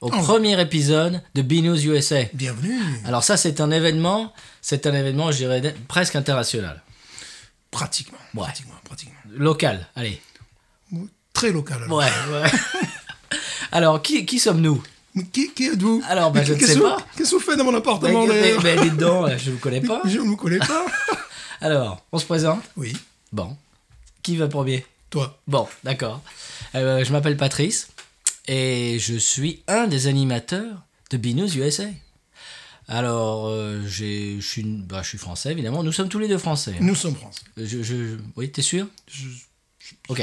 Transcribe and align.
au 0.00 0.08
Oh. 0.08 0.10
premier 0.22 0.60
épisode 0.60 1.22
de 1.34 1.42
Binous 1.42 1.84
USA. 1.84 2.24
Bienvenue. 2.32 2.78
Alors 3.04 3.24
ça, 3.24 3.36
c'est 3.36 3.60
un 3.60 3.70
événement, 3.70 4.32
c'est 4.60 4.86
un 4.86 4.94
événement, 4.94 5.30
je 5.32 5.38
dirais, 5.38 5.74
presque 5.88 6.16
international. 6.16 6.82
Pratiquement. 7.70 8.18
Ouais. 8.34 8.42
Pratiquement. 8.44 8.74
Pratiquement. 8.84 9.14
Local, 9.36 9.86
allez. 9.96 10.20
Très 11.32 11.50
local. 11.52 11.82
alors. 11.84 11.98
Ouais, 11.98 12.06
ouais. 12.32 12.50
Alors, 13.72 14.00
qui, 14.00 14.24
qui 14.24 14.38
sommes-nous? 14.38 14.82
Mais 15.14 15.24
qui, 15.24 15.52
qui 15.52 15.66
êtes-vous? 15.66 16.02
Alors, 16.08 16.30
bah, 16.32 16.42
je 16.42 16.54
ne 16.54 16.58
sais 16.58 16.78
pas. 16.80 16.96
Qu'est-ce 17.16 17.30
que 17.32 17.36
vous 17.36 17.42
faites 17.42 17.58
dans 17.58 17.64
mon 17.64 17.72
mais, 17.72 17.78
appartement 17.78 18.26
mais, 18.26 18.40
d'ailleurs? 18.40 18.62
mais 18.62 18.76
dites 18.80 18.96
donc, 18.96 19.28
je 19.36 19.50
ne 19.50 19.54
vous 19.54 19.60
connais 19.60 19.82
pas. 19.82 20.00
Je 20.06 20.16
ne 20.18 20.22
vous 20.22 20.36
connais 20.36 20.58
pas. 20.58 20.86
Alors, 21.60 22.02
on 22.10 22.18
se 22.18 22.24
présente? 22.24 22.62
Oui. 22.76 22.96
Bon. 23.30 23.56
Qui 24.22 24.36
va 24.38 24.48
premier? 24.48 24.86
Toi. 25.10 25.38
Bon, 25.46 25.68
d'accord. 25.84 26.22
Euh, 26.74 27.04
je 27.04 27.12
m'appelle 27.12 27.36
Patrice 27.36 27.88
et 28.48 28.98
je 28.98 29.14
suis 29.16 29.62
un 29.68 29.86
des 29.86 30.06
animateurs 30.08 30.82
de 31.10 31.16
Binous 31.16 31.54
USA. 31.56 31.84
Alors, 32.88 33.48
euh, 33.48 33.82
j'ai- 33.86 34.40
je 34.40 34.46
suis, 34.48 34.62
bah, 34.64 35.02
je 35.02 35.08
suis 35.10 35.18
français, 35.18 35.52
évidemment. 35.52 35.82
Nous 35.82 35.92
sommes 35.92 36.08
tous 36.08 36.18
les 36.18 36.28
deux 36.28 36.38
français. 36.38 36.74
Nous 36.80 36.94
sommes 36.94 37.14
français. 37.14 37.42
Je, 37.58 37.82
je- 37.82 38.16
oui, 38.36 38.50
t'es 38.50 38.62
sûr? 38.62 38.86
Je, 39.06 39.26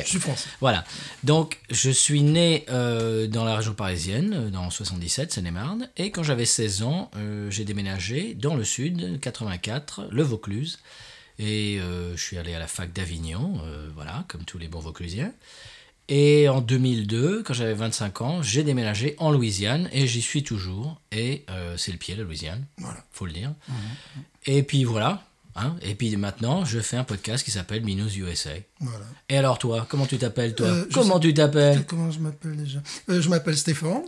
suis 0.06 0.20
français. 0.20 0.50
Voilà. 0.62 0.84
Donc, 1.24 1.60
je 1.70 1.92
suis 1.92 2.24
né 2.24 2.66
euh, 2.70 3.28
dans 3.28 3.46
la 3.46 3.56
région 3.56 3.74
parisienne, 3.76 4.34
euh, 4.34 4.50
dans 4.50 4.70
77, 4.72 5.32
Seine-et-Marne. 5.34 5.90
Et 5.98 6.10
quand 6.12 6.24
j'avais 6.24 6.46
16 6.46 6.82
ans, 6.82 7.12
euh, 7.16 7.50
j'ai 7.52 7.66
déménagé 7.66 8.34
dans 8.34 8.56
le 8.56 8.64
sud, 8.64 9.20
84, 9.22 10.08
le 10.12 10.24
Vaucluse. 10.24 10.80
Et 11.38 11.80
euh, 11.80 12.16
je 12.18 12.22
suis 12.24 12.38
allé 12.38 12.54
à 12.56 12.60
la 12.60 12.68
fac 12.68 12.92
d'Avignon, 12.94 13.60
euh, 13.66 13.90
voilà, 13.94 14.24
comme 14.28 14.44
tous 14.44 14.58
les 14.58 14.68
bons 14.68 14.80
Vauclusiens. 14.80 15.32
Et 16.08 16.48
en 16.50 16.62
2002, 16.62 17.42
quand 17.44 17.54
j'avais 17.54 17.74
25 17.74 18.22
ans, 18.22 18.42
j'ai 18.44 18.64
déménagé 18.64 19.16
en 19.18 19.32
Louisiane 19.32 19.90
et 19.92 20.06
j'y 20.06 20.22
suis 20.22 20.44
toujours. 20.44 21.02
Et 21.12 21.44
euh, 21.50 21.76
c'est 21.78 21.92
le 21.92 21.98
pied, 21.98 22.16
la 22.16 22.24
Louisiane, 22.24 22.66
Voilà. 22.78 23.04
faut 23.12 23.26
le 23.26 23.32
dire. 23.34 23.54
Et 24.46 24.62
puis 24.62 24.84
voilà. 24.84 25.24
hein. 25.56 25.76
Et 25.82 25.96
puis 25.96 26.16
maintenant, 26.16 26.64
je 26.64 26.80
fais 26.80 26.98
un 26.98 27.04
podcast 27.04 27.44
qui 27.44 27.50
s'appelle 27.52 27.84
Minus 27.84 28.16
USA. 28.18 28.52
Voilà. 28.80 29.06
Et 29.30 29.38
alors 29.38 29.58
toi, 29.58 29.88
comment 29.90 30.06
tu 30.06 30.18
t'appelles 30.20 30.54
toi? 30.54 30.68
Euh, 30.68 30.86
Comment 30.94 31.20
tu 31.20 31.34
t'appelles? 31.34 31.86
Comment 31.88 32.12
je 32.12 32.20
m'appelle 32.20 32.56
déjà? 32.58 32.80
Euh, 33.10 33.20
Je 33.22 33.30
m'appelle 33.30 33.58
Stéphane. 33.58 34.04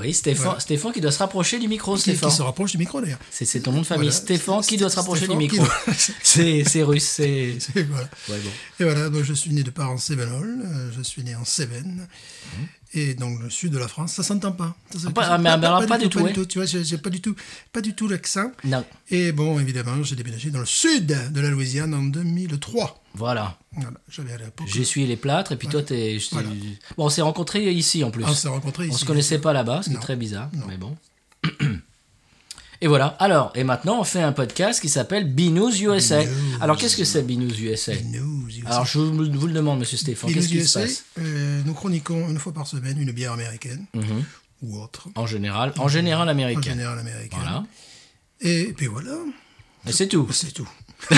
Oui, 0.00 0.14
Stéphane, 0.14 0.44
Voilà. 0.44 0.60
Stéphane 0.60 0.92
qui 0.92 1.00
doit 1.00 1.12
se 1.12 1.18
rapprocher 1.18 1.58
du 1.58 1.68
micro, 1.68 1.94
Qui, 1.96 2.02
Stéphane. 2.02 2.30
qui 2.30 2.36
se 2.36 2.42
rapproche 2.42 2.70
du 2.72 2.78
micro 2.78 3.00
d'ailleurs. 3.00 3.18
C'est 3.30 3.60
ton 3.60 3.72
nom 3.72 3.80
de 3.80 3.86
famille, 3.86 4.08
Voilà. 4.08 4.20
Stéphane 4.20 4.60
qui 4.62 4.76
doit 4.76 4.90
se 4.90 4.96
rapprocher 4.96 5.24
Stéphane 5.26 5.38
du 5.38 5.44
micro. 5.44 5.64
doit- 5.64 5.94
C'est 6.22 6.82
russe, 6.82 7.04
c'est... 7.04 7.58
Et 7.76 7.82
voilà. 7.82 8.08
Ouais, 8.28 8.38
bon. 8.38 8.50
Et 8.80 8.84
voilà, 8.84 9.08
donc 9.10 9.22
je 9.24 9.32
suis 9.34 9.52
né 9.52 9.62
de 9.62 9.70
parents 9.70 9.96
Cévenol, 9.98 10.62
euh, 10.64 10.90
je 10.96 11.02
suis 11.02 11.22
né 11.22 11.34
en 11.36 11.44
Cévennes, 11.44 12.06
et 12.94 13.14
donc 13.14 13.42
le 13.42 13.50
sud 13.50 13.72
de 13.72 13.78
la 13.78 13.88
France, 13.88 14.12
ça 14.14 14.22
s'entend 14.22 14.52
pas. 14.52 14.74
Ça, 14.92 14.98
ça- 15.00 15.08
Mhm. 15.08 15.12
Pas- 15.14 15.38
mais 15.38 15.50
alors, 15.50 15.84
pas 15.86 15.98
du 15.98 16.08
tout, 16.08 16.20
ouais. 16.20 16.32
Tu 16.46 16.58
vois, 16.58 16.66
j'ai 16.66 16.98
pas 16.98 17.10
du 17.10 17.20
tout, 17.20 17.34
pas 17.72 17.80
du 17.80 17.94
tout 17.94 18.08
l'accent. 18.08 18.50
Non, 18.64 18.84
Et 19.10 19.32
bon, 19.32 19.58
évidemment, 19.60 20.02
j'ai 20.02 20.16
déménagé 20.16 20.50
dans 20.50 20.60
le 20.60 20.66
sud 20.66 21.06
de 21.32 21.40
la 21.40 21.50
Louisiane 21.50 21.92
en 21.94 22.02
2003. 22.04 23.02
voilà. 23.14 23.58
Voilà, 23.76 23.98
essuyé 24.80 25.06
les 25.08 25.16
plâtres 25.16 25.50
et 25.50 25.56
puis 25.56 25.66
toi, 25.66 25.82
t'es... 25.82 26.18
Voilà. 26.30 26.48
Bon, 26.96 27.06
on 27.06 27.08
s'est 27.08 27.22
rencontrés 27.22 27.72
ici 27.72 28.04
en 28.04 28.10
plus. 28.12 28.24
On 28.24 28.32
s'est 28.32 28.46
rencontrés 28.48 28.84
ici. 28.86 28.94
on 28.94 28.98
se 28.98 29.04
connaissait 29.04 29.40
pas 29.40 29.52
là-bas, 29.52 29.82
ce 29.82 29.88
qui 29.88 29.94
est 29.94 29.94
Non. 29.96 30.00
très 30.00 30.14
bizarre, 30.16 30.48
Non. 30.54 30.66
mais 30.68 30.76
bon. 30.76 30.96
Et 32.84 32.86
voilà. 32.86 33.16
Alors, 33.18 33.50
et 33.54 33.64
maintenant, 33.64 33.98
on 34.00 34.04
fait 34.04 34.20
un 34.20 34.32
podcast 34.32 34.78
qui 34.78 34.90
s'appelle 34.90 35.24
Binous 35.32 35.74
USA. 35.80 36.18
Binous. 36.22 36.34
Alors, 36.60 36.76
qu'est-ce 36.76 36.98
que 36.98 37.04
c'est 37.04 37.22
Binous 37.22 37.58
USA 37.58 37.92
USA. 37.94 38.68
Alors, 38.68 38.84
je 38.84 38.98
vous 38.98 39.14
vous 39.14 39.46
le 39.46 39.54
demande, 39.54 39.78
monsieur 39.78 39.96
Stéphane, 39.96 40.30
qu'est-ce 40.34 40.48
qui 40.48 40.56
se 40.58 40.78
USA, 40.78 40.80
passe? 40.82 41.04
euh, 41.18 41.62
nous 41.64 41.72
chroniquons 41.72 42.28
une 42.28 42.38
fois 42.38 42.52
par 42.52 42.66
semaine 42.66 43.00
une 43.00 43.10
bière 43.12 43.32
américaine 43.32 43.86
Mhm. 43.94 44.22
ou 44.64 44.82
autre. 44.82 45.08
En 45.14 45.26
général, 45.26 45.72
en 45.78 45.88
général 45.88 46.28
En 46.28 46.30
américain. 46.30 46.60
général 46.60 46.98
américaine. 46.98 47.38
Voilà. 47.42 47.64
Et 48.42 48.74
puis 48.76 48.86
voilà, 48.86 49.12
Et 49.86 49.92
c'est 49.92 50.08
tout. 50.08 50.28
c'est 50.30 50.52
tout. 50.52 50.68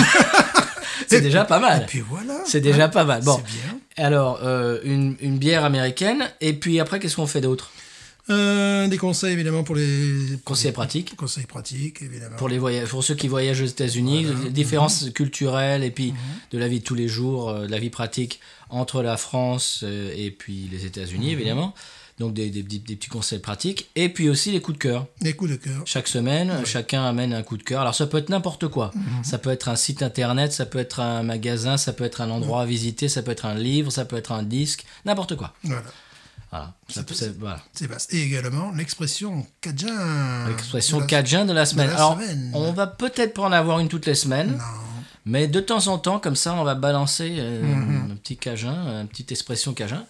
C'est 1.09 1.21
déjà 1.21 1.43
pas 1.45 1.57
Et 1.57 1.61
mal. 1.61 1.85
puis 1.85 1.99
voilà. 2.01 2.33
C'est 2.45 2.59
déjà 2.61 2.87
pas 2.87 3.03
mal. 3.03 3.23
Bon, 3.23 3.37
C'est 3.37 3.43
bien. 3.61 3.79
alors, 3.97 4.39
euh, 4.43 4.79
une, 4.83 5.15
une 5.21 5.37
bière 5.37 5.63
américaine, 5.63 6.29
et 6.41 6.53
puis 6.53 6.79
après, 6.79 6.99
qu'est-ce 6.99 7.17
qu'on 7.17 7.27
fait 7.27 7.39
d'autre? 7.41 7.71
Euh, 8.29 8.87
des 8.87 8.97
conseils 8.97 9.31
évidemment 9.33 9.63
pour 9.63 9.75
les 9.75 10.37
Conseils 10.43 10.71
pratiques 10.73 11.15
conseils 11.15 11.45
pratiques 11.45 12.01
évidemment. 12.01 12.35
pour, 12.35 12.49
les 12.49 12.57
voyages, 12.57 12.89
pour 12.89 13.03
ceux 13.03 13.15
qui 13.15 13.27
voyagent 13.29 13.61
aux 13.61 13.65
États-Unis, 13.65 14.25
les 14.43 14.49
différences 14.49 15.09
culturelles 15.11 15.83
et 15.83 15.91
puis 15.91 16.13
de 16.51 16.57
la 16.57 16.67
vie 16.67 16.79
de 16.79 16.83
tous 16.83 16.95
les 16.95 17.07
jours, 17.07 17.49
euh, 17.49 17.65
de 17.67 17.71
la 17.71 17.79
vie 17.79 17.89
pratique 17.89 18.39
entre 18.69 19.01
la 19.01 19.15
France 19.15 19.81
euh, 19.83 20.11
et 20.15 20.29
puis 20.31 20.67
les 20.71 20.85
États-Unis, 20.85 21.31
évidemment. 21.31 21.73
Donc, 22.19 22.33
des, 22.33 22.49
des 22.49 22.63
petits- 22.63 22.79
des 22.79 22.95
petits 22.95 23.09
conseils 23.09 23.37
pratiques. 23.37 23.89
Et 23.95 24.09
puis 24.09 24.27
aussi 24.27 24.51
les 24.51 24.59
coups 24.59 24.79
de 24.79 24.83
cœur. 24.83 25.05
Des 25.21 25.33
coups 25.33 25.51
de 25.51 25.55
cœur. 25.55 25.83
Chaque 25.85 26.07
semaine, 26.07 26.65
chacun 26.65 27.05
amène 27.05 27.31
un 27.31 27.43
coup 27.43 27.57
de 27.57 27.63
cœur. 27.63 27.81
Alors 27.81 27.93
ça 27.93 28.07
peut 28.07 28.17
être 28.17 28.29
n'importe 28.29 28.67
quoi. 28.69 28.91
Ça 29.23 29.37
peut 29.37 29.51
être 29.51 29.69
un 29.69 29.75
site 29.75 30.01
internet, 30.01 30.51
ça 30.51 30.65
peut 30.65 30.79
être 30.79 30.99
un 30.99 31.21
magasin, 31.21 31.77
ça 31.77 31.93
peut 31.93 32.03
être 32.03 32.21
un 32.21 32.31
endroit 32.31 32.63
à 32.63 32.65
visiter, 32.65 33.07
ça 33.07 33.21
peut 33.21 33.29
être 33.31 33.45
un 33.45 33.53
livre, 33.53 33.91
ça 33.91 34.03
peut 34.03 34.17
être 34.17 34.31
un 34.31 34.41
disque, 34.41 34.83
n'importe 35.05 35.35
quoi. 35.35 35.53
Voilà, 35.63 35.83
Voilà. 36.49 36.73
C'est- 36.87 37.37
voilà. 37.39 37.59
vaste. 37.81 38.13
Et 38.13 38.23
également 38.23 38.71
l'expression 38.71 39.45
cajun. 39.61 40.47
L'expression 40.47 40.97
De 40.97 41.01
la- 41.01 41.07
cajun 41.07 41.45
de 41.45 41.53
la 41.53 41.65
semaine. 41.65 41.89
Alors, 41.89 42.13
semaine. 42.13 42.51
on 42.53 42.71
va 42.71 42.87
peut-être 42.87 43.33
pas 43.33 43.41
en 43.43 43.51
avoir 43.51 43.79
une 43.79 43.89
toutes 43.89 44.05
les 44.05 44.15
semaines, 44.15 44.51
Non. 44.53 44.63
mais 45.25 45.47
de 45.47 45.59
temps 45.59 45.87
en 45.87 45.97
temps, 45.97 46.19
comme 46.19 46.35
ça, 46.37 46.53
on 46.53 46.63
va 46.63 46.75
balancer 46.75 47.35
euh, 47.37 47.61
Mhm. 47.63 48.11
un 48.11 48.15
petit 48.15 48.37
cajun, 48.37 49.01
une 49.01 49.07
petite 49.07 49.31
expression 49.31 49.73
cajun. 49.73 50.05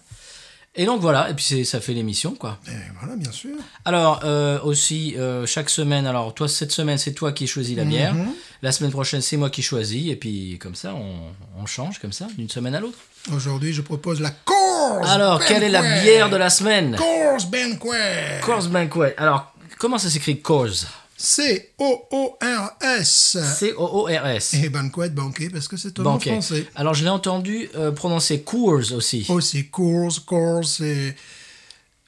Et 0.80 0.86
donc 0.86 1.00
voilà, 1.00 1.28
et 1.28 1.34
puis 1.34 1.64
ça 1.64 1.80
fait 1.80 1.92
l'émission, 1.92 2.36
quoi. 2.36 2.56
Et 2.68 2.70
voilà, 3.00 3.16
bien 3.16 3.32
sûr. 3.32 3.56
Alors, 3.84 4.20
euh, 4.22 4.60
aussi, 4.62 5.16
euh, 5.18 5.44
chaque 5.44 5.70
semaine, 5.70 6.06
alors 6.06 6.32
toi, 6.34 6.46
cette 6.46 6.70
semaine, 6.70 6.98
c'est 6.98 7.14
toi 7.14 7.32
qui 7.32 7.48
choisis 7.48 7.76
la 7.76 7.84
bière. 7.84 8.14
Mhm. 8.14 8.28
La 8.62 8.70
semaine 8.70 8.92
prochaine, 8.92 9.20
c'est 9.20 9.36
moi 9.36 9.50
qui 9.50 9.60
choisis. 9.60 10.08
Et 10.08 10.14
puis, 10.14 10.56
comme 10.60 10.76
ça, 10.76 10.94
on, 10.94 11.32
on 11.60 11.66
change, 11.66 11.98
comme 11.98 12.12
ça, 12.12 12.28
d'une 12.38 12.48
semaine 12.48 12.76
à 12.76 12.80
l'autre. 12.80 12.98
Aujourd'hui, 13.34 13.72
je 13.72 13.82
propose 13.82 14.20
la 14.20 14.30
Coors. 14.30 15.04
Alors, 15.04 15.44
quelle 15.44 15.64
est 15.64 15.68
la 15.68 15.82
bière 16.00 16.30
de 16.30 16.36
la 16.36 16.48
semaine? 16.48 16.94
Coors 16.96 17.46
Banquet. 17.50 18.40
Coors 18.42 18.68
Banquet. 18.68 19.14
Alors, 19.16 19.52
comment 19.80 19.98
ça 19.98 20.08
s'écrit 20.08 20.40
Coors 20.40 20.86
C-O-O-R-S. 21.20 23.10
C-O-O-R-S. 23.58 24.54
Et 24.54 24.68
banquet, 24.68 25.10
banquet, 25.10 25.50
parce 25.50 25.66
que 25.66 25.76
c'est 25.76 25.98
un 25.98 26.02
Banquet. 26.04 26.30
français. 26.30 26.64
Alors, 26.76 26.94
je 26.94 27.02
l'ai 27.02 27.10
entendu 27.10 27.68
euh, 27.74 27.90
prononcer 27.90 28.42
Coors 28.42 28.92
aussi. 28.94 29.26
Aussi, 29.28 29.68
Coors, 29.68 30.24
Coors, 30.24 30.64
c'est... 30.64 31.16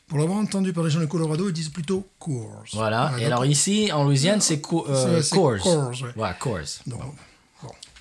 Pour 0.07 0.19
l'avoir 0.19 0.39
entendu 0.39 0.73
par 0.73 0.85
les 0.85 0.91
gens 0.91 1.01
de 1.01 1.07
Colorado, 1.07 1.49
ils 1.49 1.53
disent 1.53 1.69
plutôt 1.71 2.07
Coors. 2.21 2.65
Voilà. 2.73 3.13
Et 3.17 3.23
donc, 3.23 3.27
alors, 3.27 3.45
ici, 3.47 3.91
en 3.93 4.05
Louisiane, 4.05 4.41
c'est 4.41 4.61
co 4.61 4.87
euh, 4.89 5.21
Coors. 5.31 5.59
Coors, 5.61 5.91
ouais. 6.03 6.11
Voilà, 6.15 6.35
Coors. 6.35 6.59
donc, 6.87 7.01
bon. 7.01 7.13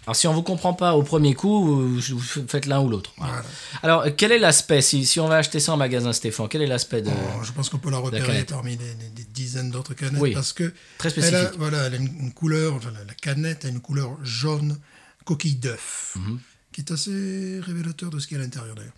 Alors, 0.09 0.15
si 0.15 0.27
on 0.27 0.33
vous 0.33 0.41
comprend 0.41 0.73
pas 0.73 0.95
au 0.95 1.03
premier 1.03 1.35
coup, 1.35 1.63
vous, 1.63 1.99
vous 1.99 2.19
faites 2.47 2.65
l'un 2.65 2.79
ou 2.81 2.89
l'autre. 2.89 3.13
Voilà. 3.17 3.43
Alors, 3.83 4.05
quel 4.17 4.31
est 4.31 4.39
l'aspect 4.39 4.81
si, 4.81 5.05
si 5.05 5.19
on 5.19 5.27
va 5.27 5.35
acheter 5.35 5.59
ça 5.59 5.71
en 5.73 5.77
magasin, 5.77 6.13
Stéphane, 6.13 6.47
quel 6.49 6.63
est 6.63 6.67
l'aspect 6.67 7.03
de. 7.03 7.11
Bon, 7.11 7.43
je 7.43 7.51
pense 7.51 7.69
qu'on 7.69 7.77
peut 7.77 7.91
la 7.91 7.99
repérer 7.99 8.43
parmi 8.43 8.75
des, 8.75 8.95
dizaines 9.31 9.69
d'autres 9.69 9.93
canettes 9.93 10.19
Oui. 10.19 10.33
parce 10.33 10.51
que 10.51 10.73
Très 10.97 11.11
elle 11.15 11.23
a, 11.23 11.27
spécifique. 11.27 11.59
voilà, 11.59 11.83
elle 11.83 11.93
a 11.93 11.97
une, 11.97 12.09
une 12.21 12.33
couleur, 12.33 12.73
enfin, 12.73 12.89
la, 12.91 13.03
la 13.03 13.13
canette 13.13 13.65
a 13.65 13.67
une 13.67 13.81
couleur 13.81 14.17
jaune 14.23 14.79
coquille 15.25 15.57
d'œuf, 15.57 16.13
Mhm. 16.15 16.39
qui 16.71 16.81
est 16.81 16.91
assez 16.91 17.59
révélateur 17.61 18.09
de 18.09 18.17
ce 18.17 18.25
qu'il 18.25 18.37
y 18.37 18.39
a 18.39 18.41
à 18.41 18.45
l'intérieur 18.45 18.73
d'ailleurs. 18.73 18.93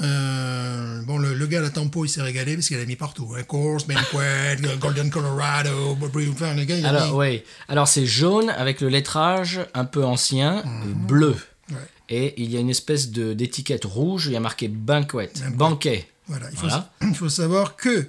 Euh, 0.00 1.02
bon, 1.02 1.18
le, 1.18 1.34
le 1.34 1.46
gars 1.46 1.58
à 1.58 1.62
la 1.62 1.70
tempo, 1.70 2.04
il 2.04 2.08
s'est 2.08 2.22
régalé 2.22 2.54
parce 2.54 2.68
qu'il 2.68 2.78
a 2.78 2.84
mis 2.84 2.96
partout. 2.96 3.34
Hein, 3.36 3.42
Coors, 3.42 3.80
Banquet, 3.86 4.56
Golden 4.78 5.10
Colorado, 5.10 5.96
enfin, 6.30 6.54
le 6.54 6.64
gars, 6.64 6.76
il 6.76 6.86
Alors, 6.86 7.06
mis... 7.06 7.12
oui. 7.18 7.42
Alors, 7.68 7.88
c'est 7.88 8.06
jaune 8.06 8.48
avec 8.50 8.80
le 8.80 8.88
lettrage 8.88 9.60
un 9.74 9.84
peu 9.84 10.04
ancien, 10.04 10.58
euh, 10.58 10.92
bleu. 10.94 11.36
Ouais. 11.70 11.76
Et 12.08 12.42
il 12.42 12.50
y 12.50 12.56
a 12.56 12.60
une 12.60 12.70
espèce 12.70 13.10
de- 13.10 13.32
d'étiquette 13.34 13.84
rouge, 13.84 14.26
il 14.26 14.32
y 14.32 14.36
a 14.36 14.40
marqué 14.40 14.68
banquet, 14.68 15.30
banquet. 15.52 16.08
Voilà, 16.28 16.46
il 16.50 16.56
faut, 16.56 16.68
Voilà. 16.68 16.90
il 17.02 17.14
faut 17.14 17.28
savoir 17.28 17.74
que 17.76 18.08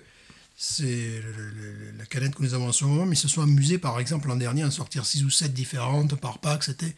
c'est 0.56 0.84
le- 0.86 1.32
le- 1.38 1.50
le- 1.52 1.98
la 1.98 2.06
canette 2.06 2.36
que 2.36 2.44
nous 2.44 2.54
avons 2.54 2.68
en 2.68 2.72
ce 2.72 2.84
moment, 2.86 3.06
mais 3.06 3.16
ils 3.16 3.20
se 3.20 3.28
sont 3.28 3.42
amusés, 3.42 3.78
par 3.78 4.00
exemple, 4.00 4.28
l'an 4.28 4.36
dernier, 4.36 4.64
à 4.64 4.72
sortir 4.72 5.06
6 5.06 5.24
ou 5.24 5.30
7 5.30 5.54
différentes 5.54 6.16
par 6.20 6.38
pack. 6.40 6.64
C'était. 6.64 6.96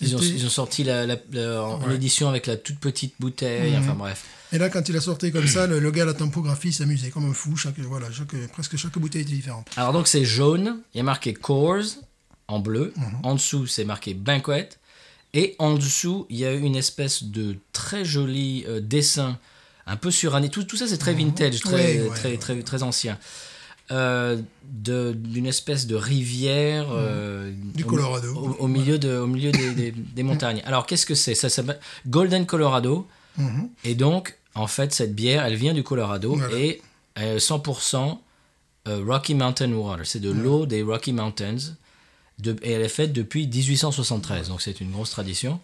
Ils 0.00 0.14
ont, 0.14 0.18
c'était- 0.18 0.34
ils 0.36 0.46
ont 0.46 0.50
sorti 0.50 0.84
la, 0.84 1.06
la- 1.06 1.16
la- 1.32 1.62
en- 1.64 1.78
Ouais. 1.80 1.86
Mhm. 1.86 1.92
l'édition 1.92 2.28
avec 2.28 2.46
la 2.46 2.56
toute 2.56 2.78
petite 2.78 3.14
bouteille, 3.18 3.76
enfin 3.76 3.94
bref. 3.94 4.24
Et 4.52 4.58
là, 4.58 4.70
quand 4.70 4.88
il 4.88 4.96
a 4.96 5.00
sorti 5.00 5.30
comme 5.30 5.46
ça, 5.46 5.66
le, 5.66 5.78
le 5.78 5.90
gars 5.90 6.04
à 6.04 6.06
la 6.06 6.14
tempographie 6.14 6.72
s'amusait 6.72 7.10
comme 7.10 7.28
un 7.28 7.34
fou. 7.34 7.56
Chaque, 7.56 7.78
voilà, 7.80 8.10
chaque, 8.10 8.34
presque 8.52 8.76
chaque 8.76 8.96
bouteille 8.98 9.22
était 9.22 9.32
différente. 9.32 9.66
Alors 9.76 9.92
donc 9.92 10.08
c'est 10.08 10.24
jaune, 10.24 10.80
il 10.94 10.98
y 10.98 11.00
a 11.00 11.04
marqué 11.04 11.34
Coors, 11.34 11.82
en 12.46 12.58
bleu. 12.60 12.94
En 13.24 13.34
dessous, 13.34 13.66
c'est 13.66 13.84
marqué 13.84 14.14
Banquet. 14.14 14.70
Et 15.34 15.54
en 15.58 15.74
dessous, 15.74 16.26
il 16.30 16.38
y 16.38 16.46
a 16.46 16.52
une 16.54 16.74
espèce 16.76 17.24
de 17.24 17.56
très 17.74 18.04
joli 18.06 18.64
euh, 18.66 18.80
dessin, 18.80 19.38
un 19.86 19.96
peu 19.96 20.10
suranné. 20.10 20.48
Tout, 20.48 20.64
tout 20.64 20.76
ça, 20.78 20.86
c'est 20.88 20.96
très 20.96 21.12
vintage, 21.12 21.60
très, 21.60 21.74
Ouais, 21.74 22.08
ouais, 22.08 22.16
très, 22.16 22.36
très, 22.38 22.62
très 22.62 22.82
ancien. 22.82 23.18
Euh, 23.90 24.36
D'une 24.70 25.46
espèce 25.46 25.86
de 25.86 25.96
rivière. 25.96 26.86
euh, 26.90 27.50
Du 27.74 27.84
Colorado. 27.86 28.34
Au, 28.34 28.64
au 28.64 28.68
milieu, 28.68 28.98
de, 28.98 29.16
au 29.16 29.26
milieu 29.26 29.50
des, 29.50 29.72
des- 29.72 29.92
des 30.16 30.22
montagnes. 30.22 30.62
Alors, 30.66 30.84
qu'est-ce 30.86 31.06
que 31.06 31.14
c'est? 31.14 31.34
Ça 31.34 31.48
s'appelle 31.48 31.80
Golden 32.06 32.44
Colorado. 32.44 33.06
Mhm. 33.38 33.68
Et 33.84 33.94
donc, 33.94 34.36
en 34.54 34.66
fait, 34.66 34.92
cette 34.92 35.14
bière, 35.14 35.44
elle 35.46 35.54
vient 35.56 35.72
du 35.74 35.82
Colorado 35.82 36.34
Voilà. 36.34 36.54
et 36.58 36.82
euh, 37.18 37.38
100% 37.38 38.18
euh, 38.88 39.04
Rocky 39.06 39.34
Mountain 39.34 39.72
Water. 39.72 40.04
C'est 40.06 40.20
de 40.20 40.30
l'eau 40.30 40.66
des 40.66 40.82
Rocky 40.82 41.12
Mountains. 41.12 41.56
De- 42.40 42.56
et 42.62 42.72
elle 42.72 42.82
est 42.82 42.88
faite 42.88 43.12
depuis 43.12 43.46
1873. 43.48 44.48
Donc, 44.48 44.60
c'est 44.60 44.80
une 44.80 44.90
grosse 44.92 45.10
tradition. 45.10 45.60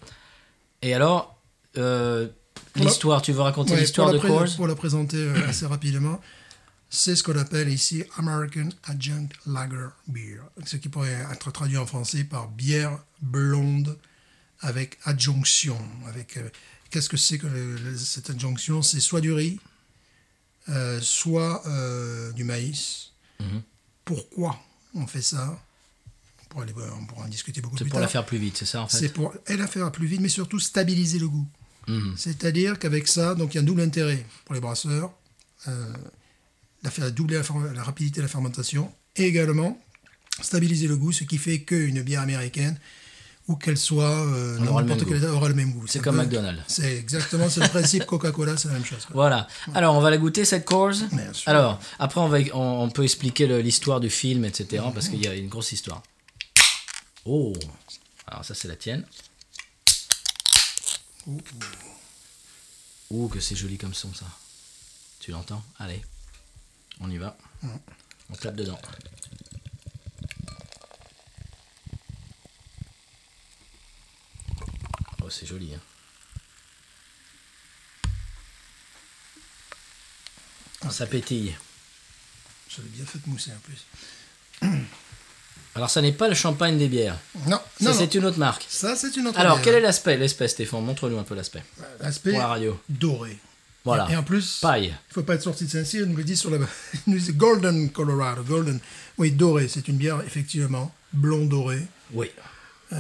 Et 0.83 0.95
alors, 0.95 1.37
euh, 1.77 2.27
l'histoire, 2.77 3.21
tu 3.23 3.33
veux 3.33 3.43
raconter 3.43 3.75
Ouais, 3.75 3.81
l'histoire 3.81 4.11
de 4.13 4.19
Coors 4.19 4.47
Pour 4.57 4.67
la 4.67 4.75
présenter 4.75 5.29
assez 5.49 5.67
rapidement, 5.67 6.21
c'est 6.91 7.17
ce 7.17 7.23
qu'on 7.23 7.37
appelle 7.39 7.69
ici 7.69 8.05
American 8.17 8.69
Adjunct 8.85 9.31
Lager 9.47 9.89
Beer, 10.07 10.41
ce 10.65 10.77
qui 10.77 10.89
pourrait 10.89 11.27
être 11.33 11.51
traduit 11.51 11.77
en 11.77 11.87
français 11.87 12.25
par 12.25 12.49
bière 12.49 12.99
blonde 13.21 13.99
avec 14.61 14.99
adjonction. 15.05 15.79
Avec 16.07 16.37
euh, 16.37 16.49
qu'est-ce 16.91 17.09
que 17.09 17.17
c'est 17.17 17.39
que 17.39 17.47
le- 17.49 17.77
le- 17.77 17.99
cette 17.99 18.31
adjonction? 18.31 18.83
C'est 18.83 19.01
soit 19.01 19.21
du 19.21 19.33
riz, 19.33 19.59
euh, 20.69 21.01
soit 21.01 21.67
euh, 21.67 22.31
du 22.33 22.45
maïs. 22.45 23.11
Mhm. 23.41 23.63
Pourquoi 24.05 24.59
on 24.95 25.07
fait 25.07 25.23
ça? 25.23 25.61
On 26.43 26.45
pourra, 26.49 26.63
aller- 26.63 26.75
on 27.01 27.05
pourra 27.07 27.25
en 27.25 27.29
discuter 27.29 27.61
beaucoup 27.61 27.77
C'est 27.77 27.85
plus 27.85 27.91
pour 27.91 27.97
tard. 27.99 28.03
la 28.03 28.09
faire 28.09 28.25
plus 28.27 28.39
vite, 28.39 28.57
c'est 28.57 28.67
ça 28.67 28.83
en 28.83 28.89
C'est 28.89 29.01
fait 29.01 29.09
pour 29.09 29.35
et 29.49 29.57
la 29.57 29.67
faire 29.67 29.91
plus 29.91 30.07
vite, 30.07 30.21
mais 30.21 30.29
surtout 30.29 30.61
stabiliser 30.61 31.19
le 31.19 31.29
goût. 31.29 31.49
Mhm. 31.89 32.15
C'est-à-dire 32.17 32.79
qu'avec 32.79 33.09
ça, 33.09 33.35
donc 33.35 33.53
il 33.53 33.57
y 33.57 33.59
a 33.59 33.63
un 33.63 33.65
double 33.65 33.81
intérêt 33.81 34.25
pour 34.45 34.55
les 34.55 34.61
brasseurs, 34.61 35.13
la 36.85 36.91
faire 36.91 37.11
doubler 37.11 37.41
la, 37.75 37.83
rapidité 37.83 38.19
de 38.19 38.23
la 38.23 38.29
fermentation, 38.29 38.93
et 39.17 39.25
également 39.25 39.81
stabiliser 40.41 40.87
le 40.87 40.97
goût, 40.97 41.13
ce 41.13 41.25
qui 41.25 41.39
fait 41.39 41.61
qu'une 41.61 42.03
bière 42.03 42.21
américaine, 42.21 42.79
où 43.47 43.57
qu'elle 43.57 43.77
soit 43.77 44.27
euh, 44.27 44.59
n'importe 44.59 44.85
même 44.85 45.05
quel 45.07 45.17
état, 45.19 45.33
aura 45.33 45.49
le 45.49 45.55
même 45.55 45.73
goût. 45.73 45.87
C'est 45.87 46.01
comme 46.01 46.17
McDonald's. 46.17 46.63
C'est 46.67 46.97
exactement, 46.97 47.49
c'est 47.49 47.61
le 47.61 47.69
principe 47.69 48.07
Coca-Cola, 48.07 48.57
c'est 48.57 48.69
la 48.69 48.75
même 48.75 48.85
chose. 48.85 49.05
quoi. 49.05 49.15
Voilà. 49.15 49.49
Alors, 49.75 49.95
on 49.95 50.01
va 50.01 50.11
la 50.11 50.17
goûter, 50.19 50.45
cette 50.45 50.67
Bien 50.67 51.33
sûr. 51.33 51.49
Alors, 51.49 51.79
après, 51.99 52.21
on, 52.21 52.29
va, 52.29 52.39
on, 52.55 52.85
on 52.85 52.91
peut 52.91 53.05
expliquer 53.05 53.47
le- 53.47 53.61
l'histoire 53.61 54.01
du 54.01 54.11
film, 54.11 54.45
etc. 54.45 54.83
Parce 54.93 55.09
qu'il 55.09 55.23
y 55.23 55.29
a 55.29 55.35
une 55.35 55.49
grosse 55.49 55.73
histoire. 55.73 56.03
Oh 57.27 57.53
Alors, 58.27 58.45
ça, 58.45 58.55
c'est 58.55 58.69
la 58.69 58.77
tienne. 58.77 59.05
Oh, 63.11 63.29
que 63.29 63.41
c'est 63.41 63.57
joli 63.57 63.79
comme 63.79 63.95
son, 63.95 64.13
ça. 64.13 64.27
Tu 65.21 65.31
l'entends? 65.31 65.63
Allez, 65.79 66.03
on 67.01 67.11
y 67.11 67.19
va. 67.19 67.37
On 68.31 68.35
tape 68.37 68.57
dedans. 68.57 68.79
Oh, 75.23 75.31
c'est 75.31 75.47
joli, 75.47 75.73
hein. 75.75 75.81
Ça 80.91 81.07
pétille. 81.07 81.55
Je 82.69 82.83
l'ai 82.83 82.89
bien 82.89 83.05
fait 83.07 83.19
mousser 83.27 83.51
en 83.51 83.59
plus. 83.61 83.85
Alors, 85.75 85.91
ça 85.91 86.01
n'est 86.03 86.13
pas 86.13 86.29
le 86.29 86.35
champagne 86.35 86.79
des 86.79 86.89
bières. 86.89 87.19
Non, 87.47 87.61
Ça, 87.81 87.93
c'est 87.95 88.15
une 88.15 88.25
autre 88.27 88.39
marque. 88.39 88.65
Ça, 88.69 88.95
c'est 88.95 89.17
une 89.17 89.27
autre 89.27 89.39
Alors, 89.41 89.57
bière. 89.57 89.65
quel 89.65 89.75
est 89.77 89.81
l'aspect 89.81 90.17
L'aspect, 90.17 90.47
Stéphane, 90.47 90.85
montre-nous 90.85 91.19
un 91.19 91.25
peu 91.25 91.35
l'aspect. 91.35 91.65
L'aspect 92.01 92.31
Pour 92.31 92.41
la 92.41 92.47
radio. 92.49 92.81
doré. 92.89 93.39
Voilà. 93.85 94.09
Et 94.11 94.17
en 94.17 94.23
plus. 94.23 94.61
Il 94.79 94.83
ne 94.89 94.91
faut 95.11 95.23
pas 95.23 95.35
être 95.35 95.43
sorti 95.43 95.65
de 95.67 95.71
Saint-Cyr, 95.71 96.03
il 96.05 96.11
nous 96.11 96.17
le 96.17 96.25
dit 96.25 96.37
sur 96.37 96.51
la 96.51 96.59
il 97.07 97.13
nous 97.13 97.19
dit 97.19 97.33
Golden 97.33 97.91
Colorado, 97.91 98.43
Golden. 98.43 98.81
Oui, 99.19 99.31
doré, 99.31 99.69
c'est 99.69 99.87
une 99.89 99.97
bière, 99.97 100.21
effectivement, 100.27 100.93
blond 101.13 101.45
doré. 101.47 101.81
Oui. 102.13 102.29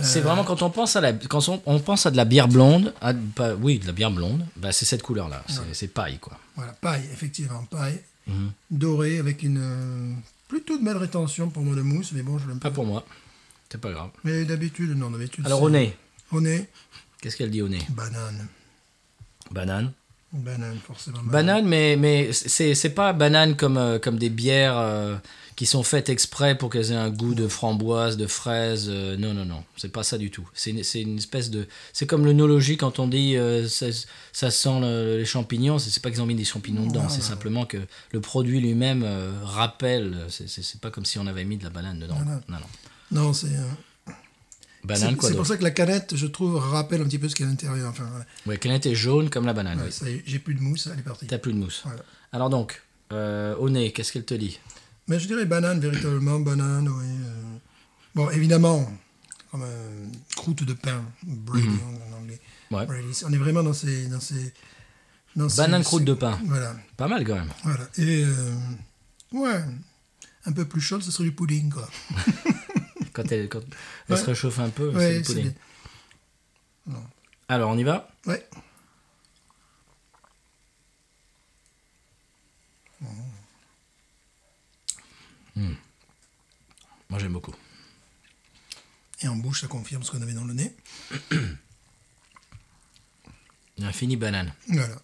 C'est 0.02 0.20
vraiment 0.20 0.42
quand 0.44 0.62
on 0.62 0.70
pense 0.70 0.96
à 0.96 1.00
la 1.00 1.12
quand 1.12 1.48
on, 1.48 1.62
on 1.66 1.78
pense 1.78 2.04
à 2.06 2.10
de 2.10 2.16
la 2.16 2.24
bière 2.24 2.48
blonde, 2.48 2.92
à- 3.00 3.14
pas- 3.14 3.54
oui, 3.54 3.78
de 3.78 3.86
la 3.86 3.92
bière 3.92 4.10
blonde, 4.10 4.44
bah, 4.56 4.72
c'est 4.72 4.86
cette 4.86 5.02
couleur 5.02 5.28
là, 5.28 5.44
c'est 5.72 5.86
paille 5.88 6.18
quoi. 6.18 6.36
Voilà, 6.56 6.72
paille, 6.72 7.04
effectivement, 7.12 7.62
paille. 7.70 8.00
Mhm. 8.26 8.50
Doré, 8.72 9.18
avec 9.18 9.42
une 9.42 9.58
euh, 9.60 10.12
plutôt 10.48 10.78
de 10.78 10.84
belle 10.84 10.96
rétention 10.96 11.48
pour 11.50 11.62
moi 11.62 11.76
de 11.76 11.82
mousse, 11.82 12.10
mais 12.12 12.22
bon, 12.22 12.38
je 12.38 12.48
l'aime 12.48 12.58
Pas 12.58 12.70
pas. 12.70 12.74
pour 12.74 12.86
moi. 12.86 13.06
C'est 13.70 13.80
pas 13.80 13.92
grave. 13.92 14.10
Mais 14.24 14.44
d'habitude, 14.44 14.96
non, 14.96 15.10
d'habitude. 15.10 15.46
Alors 15.46 15.62
au 15.62 15.70
nez, 15.70 15.96
Au 16.32 16.40
nez, 16.40 16.68
qu'est-ce 17.20 17.36
qu'elle 17.36 17.50
dit 17.50 17.62
au 17.62 17.68
nez? 17.68 17.82
Banane. 17.90 18.46
Banane. 19.52 19.92
Banane, 20.34 20.78
forcément. 20.84 21.18
Banane, 21.22 21.64
mais 21.66 21.96
mais 21.96 22.32
c'est 22.32 22.74
c'est 22.74 22.90
pas 22.90 23.12
banane 23.12 23.56
comme 23.56 23.76
euh, 23.78 23.98
comme 24.00 24.18
des 24.18 24.30
bières 24.30 24.76
euh, 24.76 25.16
qui 25.54 25.64
sont 25.64 25.84
faites 25.84 26.08
exprès 26.08 26.58
pour 26.58 26.70
qu'elles 26.70 26.90
aient 26.90 26.96
un 26.96 27.10
goût 27.10 27.34
de 27.34 27.46
framboise, 27.46 28.16
de 28.16 28.26
fraise. 28.26 28.86
euh, 28.88 29.16
non 29.16 29.32
non 29.32 29.44
non, 29.44 29.62
c'est 29.76 29.92
pas 29.92 30.02
ça 30.02 30.18
du 30.18 30.32
tout. 30.32 30.48
C'est 30.52 30.70
une, 30.70 30.82
une 31.08 31.18
espèce 31.18 31.50
de 31.50 31.68
c'est 31.92 32.06
comme 32.06 32.24
l'œnologie 32.24 32.76
quand 32.76 32.98
on 32.98 33.06
dit 33.06 33.36
euh, 33.36 33.68
ça, 33.68 33.86
ça 34.32 34.50
sent 34.50 34.80
le- 34.80 35.18
les 35.18 35.24
champignons, 35.24 35.78
c'est 35.78 36.02
pas 36.02 36.10
qu'ils 36.10 36.20
ont 36.20 36.26
mis 36.26 36.34
des 36.34 36.44
champignons 36.44 36.86
dedans, 36.88 37.04
Non, 37.04 37.08
c'est 37.08 37.18
non. 37.18 37.24
simplement 37.28 37.64
que 37.64 37.78
le 38.10 38.20
produit 38.20 38.60
lui-même 38.60 39.06
rappelle. 39.44 40.16
C'est 40.30 40.80
pas 40.80 40.90
comme 40.90 41.04
si 41.04 41.18
on 41.20 41.26
avait 41.28 41.44
mis 41.44 41.58
de 41.58 41.64
la 41.64 41.70
banane 41.70 42.00
dedans. 42.00 42.16
Voilà. 42.22 42.40
Non 42.48 42.58
non. 42.58 43.22
Non, 43.22 43.32
c'est. 43.32 43.46
Banane 44.84 45.10
c'est 45.10 45.16
quoi 45.16 45.28
c'est 45.30 45.34
pour 45.36 45.46
ça 45.46 45.56
que 45.56 45.62
la 45.62 45.70
canette, 45.70 46.14
je 46.16 46.26
trouve, 46.26 46.56
rappelle 46.56 47.00
un 47.00 47.04
petit 47.04 47.18
peu 47.18 47.28
ce 47.28 47.34
qu'il 47.34 47.44
y 47.44 47.46
a 47.46 47.48
à 47.48 47.52
l'intérieur. 47.52 47.88
Enfin, 47.90 48.04
voilà. 48.10 48.24
Ouais, 48.46 48.58
canette 48.58 48.84
est 48.86 48.94
jaune 48.94 49.30
comme 49.30 49.46
la 49.46 49.52
banane. 49.54 49.78
Ouais, 49.80 49.88
oui. 50.02 50.22
j'ai 50.26 50.38
plus 50.38 50.54
de 50.54 50.60
mousse, 50.60 50.88
elle 50.92 50.98
est 50.98 51.02
partie. 51.02 51.26
T'as 51.26 51.38
plus 51.38 51.52
de 51.52 51.58
mousse. 51.58 51.82
Voilà. 51.84 52.02
Alors 52.32 52.50
donc 52.50 52.82
euh, 53.12 53.54
au 53.56 53.70
nez, 53.70 53.92
qu'est-ce 53.92 54.12
qu'elle 54.12 54.24
te 54.24 54.34
dit 54.34 54.58
Mais 55.08 55.18
je 55.18 55.26
dirais 55.26 55.46
banane, 55.46 55.80
véritablement, 55.80 56.38
banane, 56.40 56.88
oui. 56.88 57.04
euh. 57.04 57.56
Bon, 58.14 58.30
évidemment, 58.30 58.90
comme 59.50 59.62
euh, 59.64 60.06
croûte 60.36 60.64
de 60.64 60.72
pain, 60.74 61.02
Brady 61.24 61.68
en 62.12 62.16
anglais. 62.20 62.40
Ouais. 62.70 62.86
On 63.26 63.32
est 63.32 63.36
vraiment 63.38 63.62
dans 63.62 63.72
ces... 63.72 64.06
Dans 64.08 64.20
ces, 64.20 64.52
dans 65.36 65.48
ces- 65.48 65.56
Banane 65.56 65.82
croûte 65.82 66.00
ces- 66.02 66.06
de 66.06 66.14
pain. 66.14 66.38
Voilà, 66.46 66.76
Pas 66.96 67.08
mal 67.08 67.24
quand 67.26 67.34
même. 67.34 67.48
voilà. 67.64 67.88
Et, 67.98 68.24
euh, 68.24 68.54
ouais, 69.32 69.64
un 70.46 70.52
peu 70.52 70.64
plus 70.64 70.80
chaud, 70.80 71.00
ce 71.00 71.10
serait 71.10 71.24
du 71.24 71.32
pudding, 71.32 71.70
quoi. 71.70 71.88
Quand 73.14 73.30
elle, 73.32 73.48
quand 73.48 73.62
elle 74.10 74.18
se 74.18 74.24
réchauffe 74.24 74.58
un 74.58 74.68
peu, 74.68 74.90
c'est 74.92 74.98
Ouais, 74.98 75.22
c'est 75.24 75.34
bien. 75.42 75.54
Alors, 77.48 77.70
on 77.70 77.78
y 77.78 77.84
va? 77.84 78.10
Ouais. 78.26 78.46
Moi, 87.10 87.18
j'aime 87.18 87.32
beaucoup. 87.32 87.54
Et 89.22 89.28
en 89.28 89.36
bouche, 89.36 89.60
ça 89.62 89.68
confirme 89.68 90.02
ce 90.02 90.10
qu'on 90.10 90.20
avait 90.22 90.32
dans 90.32 90.44
le 90.44 90.54
nez. 90.54 90.74
Un 93.82 93.92
fini 93.92 94.16
banane. 94.16 94.52
Voilà. 94.68 94.96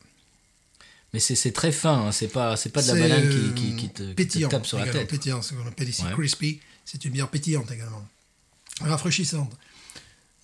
Mais 1.12 1.18
c'est 1.18 1.34
c'est 1.34 1.50
très 1.50 1.72
fin, 1.72 2.06
hein, 2.06 2.12
c'est 2.12 2.28
pas, 2.28 2.56
c'est 2.56 2.70
pas 2.70 2.82
de 2.82 2.86
la 2.86 2.94
C'est, 2.94 3.00
banane 3.00 3.24
euh, 3.26 3.52
qui, 3.52 3.54
qui, 3.54 3.74
qui 3.76 3.88
te, 3.88 4.02
qui 4.04 4.08
te 4.10 4.14
pétillant, 4.14 4.48
tape 4.48 4.64
sur 4.64 4.78
la 4.78 4.86
tête. 4.86 5.10
Pétillant, 5.10 5.42
ce 5.42 5.54
qu'on 5.54 5.66
appelle 5.66 5.88
ici 5.88 6.04
Ouais. 6.04 6.12
crispy. 6.12 6.60
C'est 6.90 7.04
une 7.04 7.12
bière 7.12 7.28
pétillante 7.28 7.70
également. 7.70 8.04
Rafraîchissante. 8.80 9.50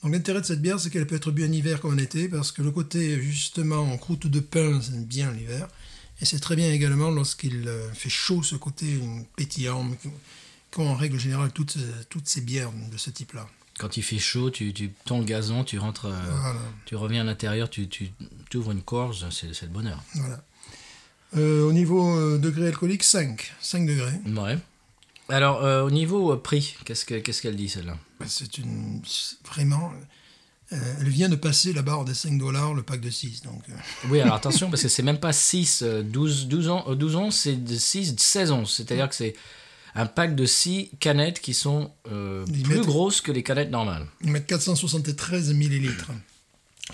Donc 0.03 0.13
l'intérêt 0.13 0.41
de 0.41 0.47
cette 0.47 0.63
bière, 0.63 0.79
c'est 0.79 0.91
qu'elle 0.91 1.07
peut 1.07 1.17
être 1.17 1.31
bu 1.33 1.45
en 1.45 1.51
hiver 1.51 1.81
comme 1.81 1.95
en 1.95 1.99
été, 1.99 2.29
parce 2.29 2.53
que 2.53 2.63
le 2.63 2.71
côté 2.71 3.21
justement 3.21 3.81
en 3.81 3.97
croûte 3.97 4.27
de 4.27 4.41
pain, 4.41 4.81
c'est 4.81 5.07
bien 5.09 5.33
l'hiver. 5.33 5.67
Et 6.21 6.25
c'est 6.25 6.39
très 6.39 6.55
bien 6.55 6.71
également 6.73 7.11
lorsqu'il 7.11 7.67
euh, 7.67 7.93
fait 7.93 8.09
chaud, 8.11 8.43
ce 8.43 8.55
côté 8.55 9.01
pétillant, 9.37 9.91
comme 10.71 10.87
en 10.87 10.95
règle 10.95 11.19
générale 11.19 11.51
toutes, 11.53 11.79
toutes 12.11 12.29
ces 12.29 12.41
bières 12.43 12.71
de 12.93 12.97
ce 12.97 13.11
type-là. 13.11 13.49
Quand 13.79 13.97
il 13.97 14.03
fait 14.03 14.19
chaud, 14.19 14.51
tu, 14.51 14.73
tu 14.73 14.91
tends 15.05 15.19
le 15.19 15.25
gazon, 15.25 15.65
tu 15.65 15.79
rentres, 15.79 16.07
euh, 16.07 16.23
Voilà. 16.41 16.61
tu 16.87 16.95
reviens 16.95 17.23
à 17.23 17.25
l'intérieur, 17.25 17.69
tu, 17.69 17.89
tu 17.89 18.13
ouvres 18.55 18.71
une 18.73 18.83
corse, 18.83 19.25
c'est 19.31 19.53
c'est 19.53 19.67
le 19.67 19.73
bonheur. 19.73 20.03
voilà. 20.15 20.43
Euh, 21.37 21.65
au 21.65 21.73
niveau 21.73 22.39
degré 22.39 22.69
alcoolique, 22.69 23.03
5. 23.03 23.53
5 23.61 23.85
degrés. 23.87 24.13
Ouais. 24.27 24.59
Alors, 25.29 25.65
euh, 25.65 25.83
au 25.83 25.91
niveau 25.91 26.33
euh, 26.33 26.37
prix, 26.37 26.77
qu'est-ce 26.85 27.05
que- 27.05 27.17
qu'est-ce 27.19 27.43
qu'elle 27.43 27.57
dit 27.57 27.69
celle-là? 27.69 27.97
C'est 28.27 28.59
une. 28.59 29.03
c'est 29.07 29.37
Vraiment. 29.47 29.93
euh, 30.73 30.77
elle 31.01 31.09
vient 31.09 31.29
de 31.29 31.37
passer 31.37 31.73
la 31.73 31.83
barre 31.83 32.05
des 32.05 32.15
5 32.15 32.39
dollars, 32.39 32.75
le 32.75 32.83
pack 32.83 33.01
de 33.01 33.11
6. 33.11 33.43
Donc, 33.43 33.63
euh, 33.69 33.73
Oui, 34.09 34.21
alors 34.21 34.35
attention, 34.41 34.71
parce 34.71 34.83
que 34.83 34.89
c'est 34.89 35.03
même 35.03 35.19
pas 35.21 35.33
6, 35.33 35.83
euh, 35.83 36.03
12, 36.03 36.47
12 36.49 36.69
ans, 36.69 36.85
euh, 36.89 36.95
12 36.95 37.17
onces, 37.17 37.37
c'est 37.41 37.57
de 37.57 37.77
6, 37.77 38.15
16 38.19 38.51
onces. 38.53 38.75
C'est-à-dire 38.75 39.09
que 39.09 39.15
c'est 39.15 39.35
un 39.95 40.07
pack 40.07 40.35
de 40.37 40.45
6 40.47 40.91
canettes 41.01 41.41
qui 41.41 41.55
sont 41.55 41.91
euh, 42.11 42.45
plus 42.47 42.65
mettent- 42.65 42.81
grosses 42.87 43.21
que 43.21 43.33
les 43.33 43.43
canettes 43.43 43.71
normales. 43.71 44.07
ils 44.23 44.31
mettent 44.31 44.47
473 44.47 45.53
millilitres. 45.55 46.11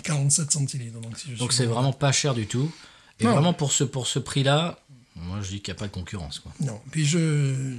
47 0.03 0.51
centilitres. 0.51 0.99
Donc, 0.99 1.17
si 1.17 1.35
c'est 1.55 1.65
vraiment 1.65 1.93
pas 1.93 2.11
cher 2.11 2.33
du 2.33 2.47
tout. 2.47 2.71
Et 3.19 3.25
Non. 3.25 3.33
vraiment 3.33 3.53
pour 3.53 3.71
ce, 3.71 3.83
pour 3.83 4.07
ce 4.07 4.17
prix-là, 4.17 4.79
moi 5.15 5.39
je 5.41 5.49
dis 5.49 5.61
qu'il 5.61 5.71
n'y 5.71 5.77
a 5.77 5.79
pas 5.79 5.87
de 5.87 5.91
concurrence. 5.93 6.39
Quoi. 6.39 6.51
Non. 6.61 6.81
Puis 6.91 7.05
je. 7.05 7.75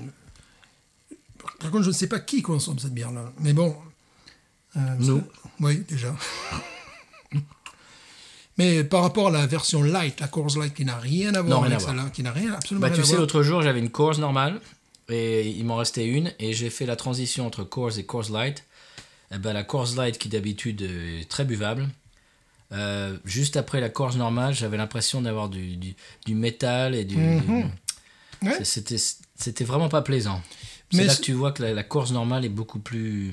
Contre, 1.74 1.84
je 1.86 1.90
ne 1.90 1.94
sais 1.94 2.06
pas 2.06 2.20
qui 2.20 2.40
consomme 2.40 2.78
cette 2.78 2.94
bière-là. 2.94 3.32
Mais 3.40 3.52
bon. 3.52 3.74
euh, 4.76 4.80
Nous. 5.00 5.22
Oui, 5.58 5.82
déjà. 5.88 6.14
Mais 8.56 8.84
par 8.84 9.02
rapport 9.02 9.26
à 9.28 9.30
la 9.32 9.46
version 9.46 9.82
light, 9.82 10.20
la 10.20 10.28
Coors 10.28 10.56
Light 10.56 10.72
qui 10.72 10.84
n'a 10.84 10.96
rien 10.96 11.34
à 11.34 11.42
voir 11.42 11.58
Non, 11.58 11.60
rien 11.66 11.72
avec 11.76 11.84
celle-là, 11.86 12.10
qui 12.12 12.22
n'a 12.22 12.30
rien, 12.30 12.52
absolument 12.52 12.82
Bah, 12.86 12.92
rien 12.94 13.02
tu 13.02 13.08
à 13.08 13.10
sais, 13.10 13.16
l'autre 13.16 13.42
jour, 13.42 13.62
j'avais 13.62 13.80
une 13.80 13.90
Coors 13.90 14.18
normale 14.18 14.60
et 15.08 15.48
il 15.48 15.64
m'en 15.64 15.74
restait 15.76 16.06
une 16.06 16.32
et 16.38 16.52
j'ai 16.52 16.70
fait 16.70 16.86
la 16.86 16.94
transition 16.94 17.44
entre 17.46 17.64
Coors 17.64 17.98
et 17.98 18.04
Coors 18.04 18.30
Light. 18.30 18.64
Et 19.32 19.38
ben, 19.38 19.52
la 19.52 19.64
Coors 19.64 19.96
Light, 19.96 20.16
qui 20.18 20.28
d'habitude 20.28 20.82
est 20.82 21.28
très 21.28 21.44
buvable, 21.44 21.88
euh, 22.70 23.18
juste 23.24 23.56
après 23.56 23.80
la 23.80 23.88
Coors 23.88 24.14
normale, 24.14 24.54
j'avais 24.54 24.76
l'impression 24.76 25.20
d'avoir 25.22 25.48
du, 25.48 25.76
du, 25.76 25.96
du 26.24 26.34
métal 26.36 26.94
et 26.94 27.04
du. 27.04 27.16
Du- 27.16 27.64
Ouais. 28.42 28.62
C'était, 28.62 28.98
c'était 29.36 29.64
vraiment 29.64 29.88
pas 29.88 30.02
plaisant. 30.02 30.42
C'est 30.92 31.04
là 31.04 31.14
que 31.16 31.20
tu 31.22 31.32
vois 31.32 31.52
que 31.52 31.62
la, 31.62 31.72
la 31.74 31.82
Coors 31.82 32.12
normale 32.12 32.44
est 32.44 32.48
beaucoup 32.50 32.78
plus 32.78 33.32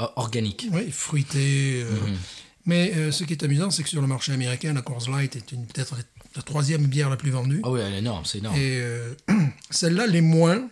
euh, 0.00 0.06
organique. 0.16 0.66
Oui, 0.72 0.90
fruité. 0.90 1.82
euh, 1.84 1.90
Mhm. 1.90 2.16
Mais 2.64 2.92
euh, 2.94 3.10
ce 3.10 3.24
qui 3.24 3.32
est 3.32 3.42
amusant, 3.42 3.70
c'est 3.72 3.82
que 3.82 3.88
sur 3.88 4.00
le 4.00 4.06
marché 4.06 4.30
américain, 4.32 4.72
la 4.72 4.82
Coors 4.82 5.10
Light 5.10 5.34
est 5.34 5.44
peut-être 5.72 5.96
la 6.36 6.42
troisième 6.42 6.86
bière 6.86 7.10
la 7.10 7.16
plus 7.16 7.30
vendue. 7.32 7.60
Ah 7.64 7.70
oui, 7.70 7.80
elle 7.84 7.94
est 7.94 7.98
énorme, 7.98 8.24
c'est 8.24 8.38
énorme. 8.38 8.54
Et 8.56 8.78
euh, 8.80 9.14
celle-là, 9.70 10.06
l'est 10.06 10.20
moins. 10.20 10.68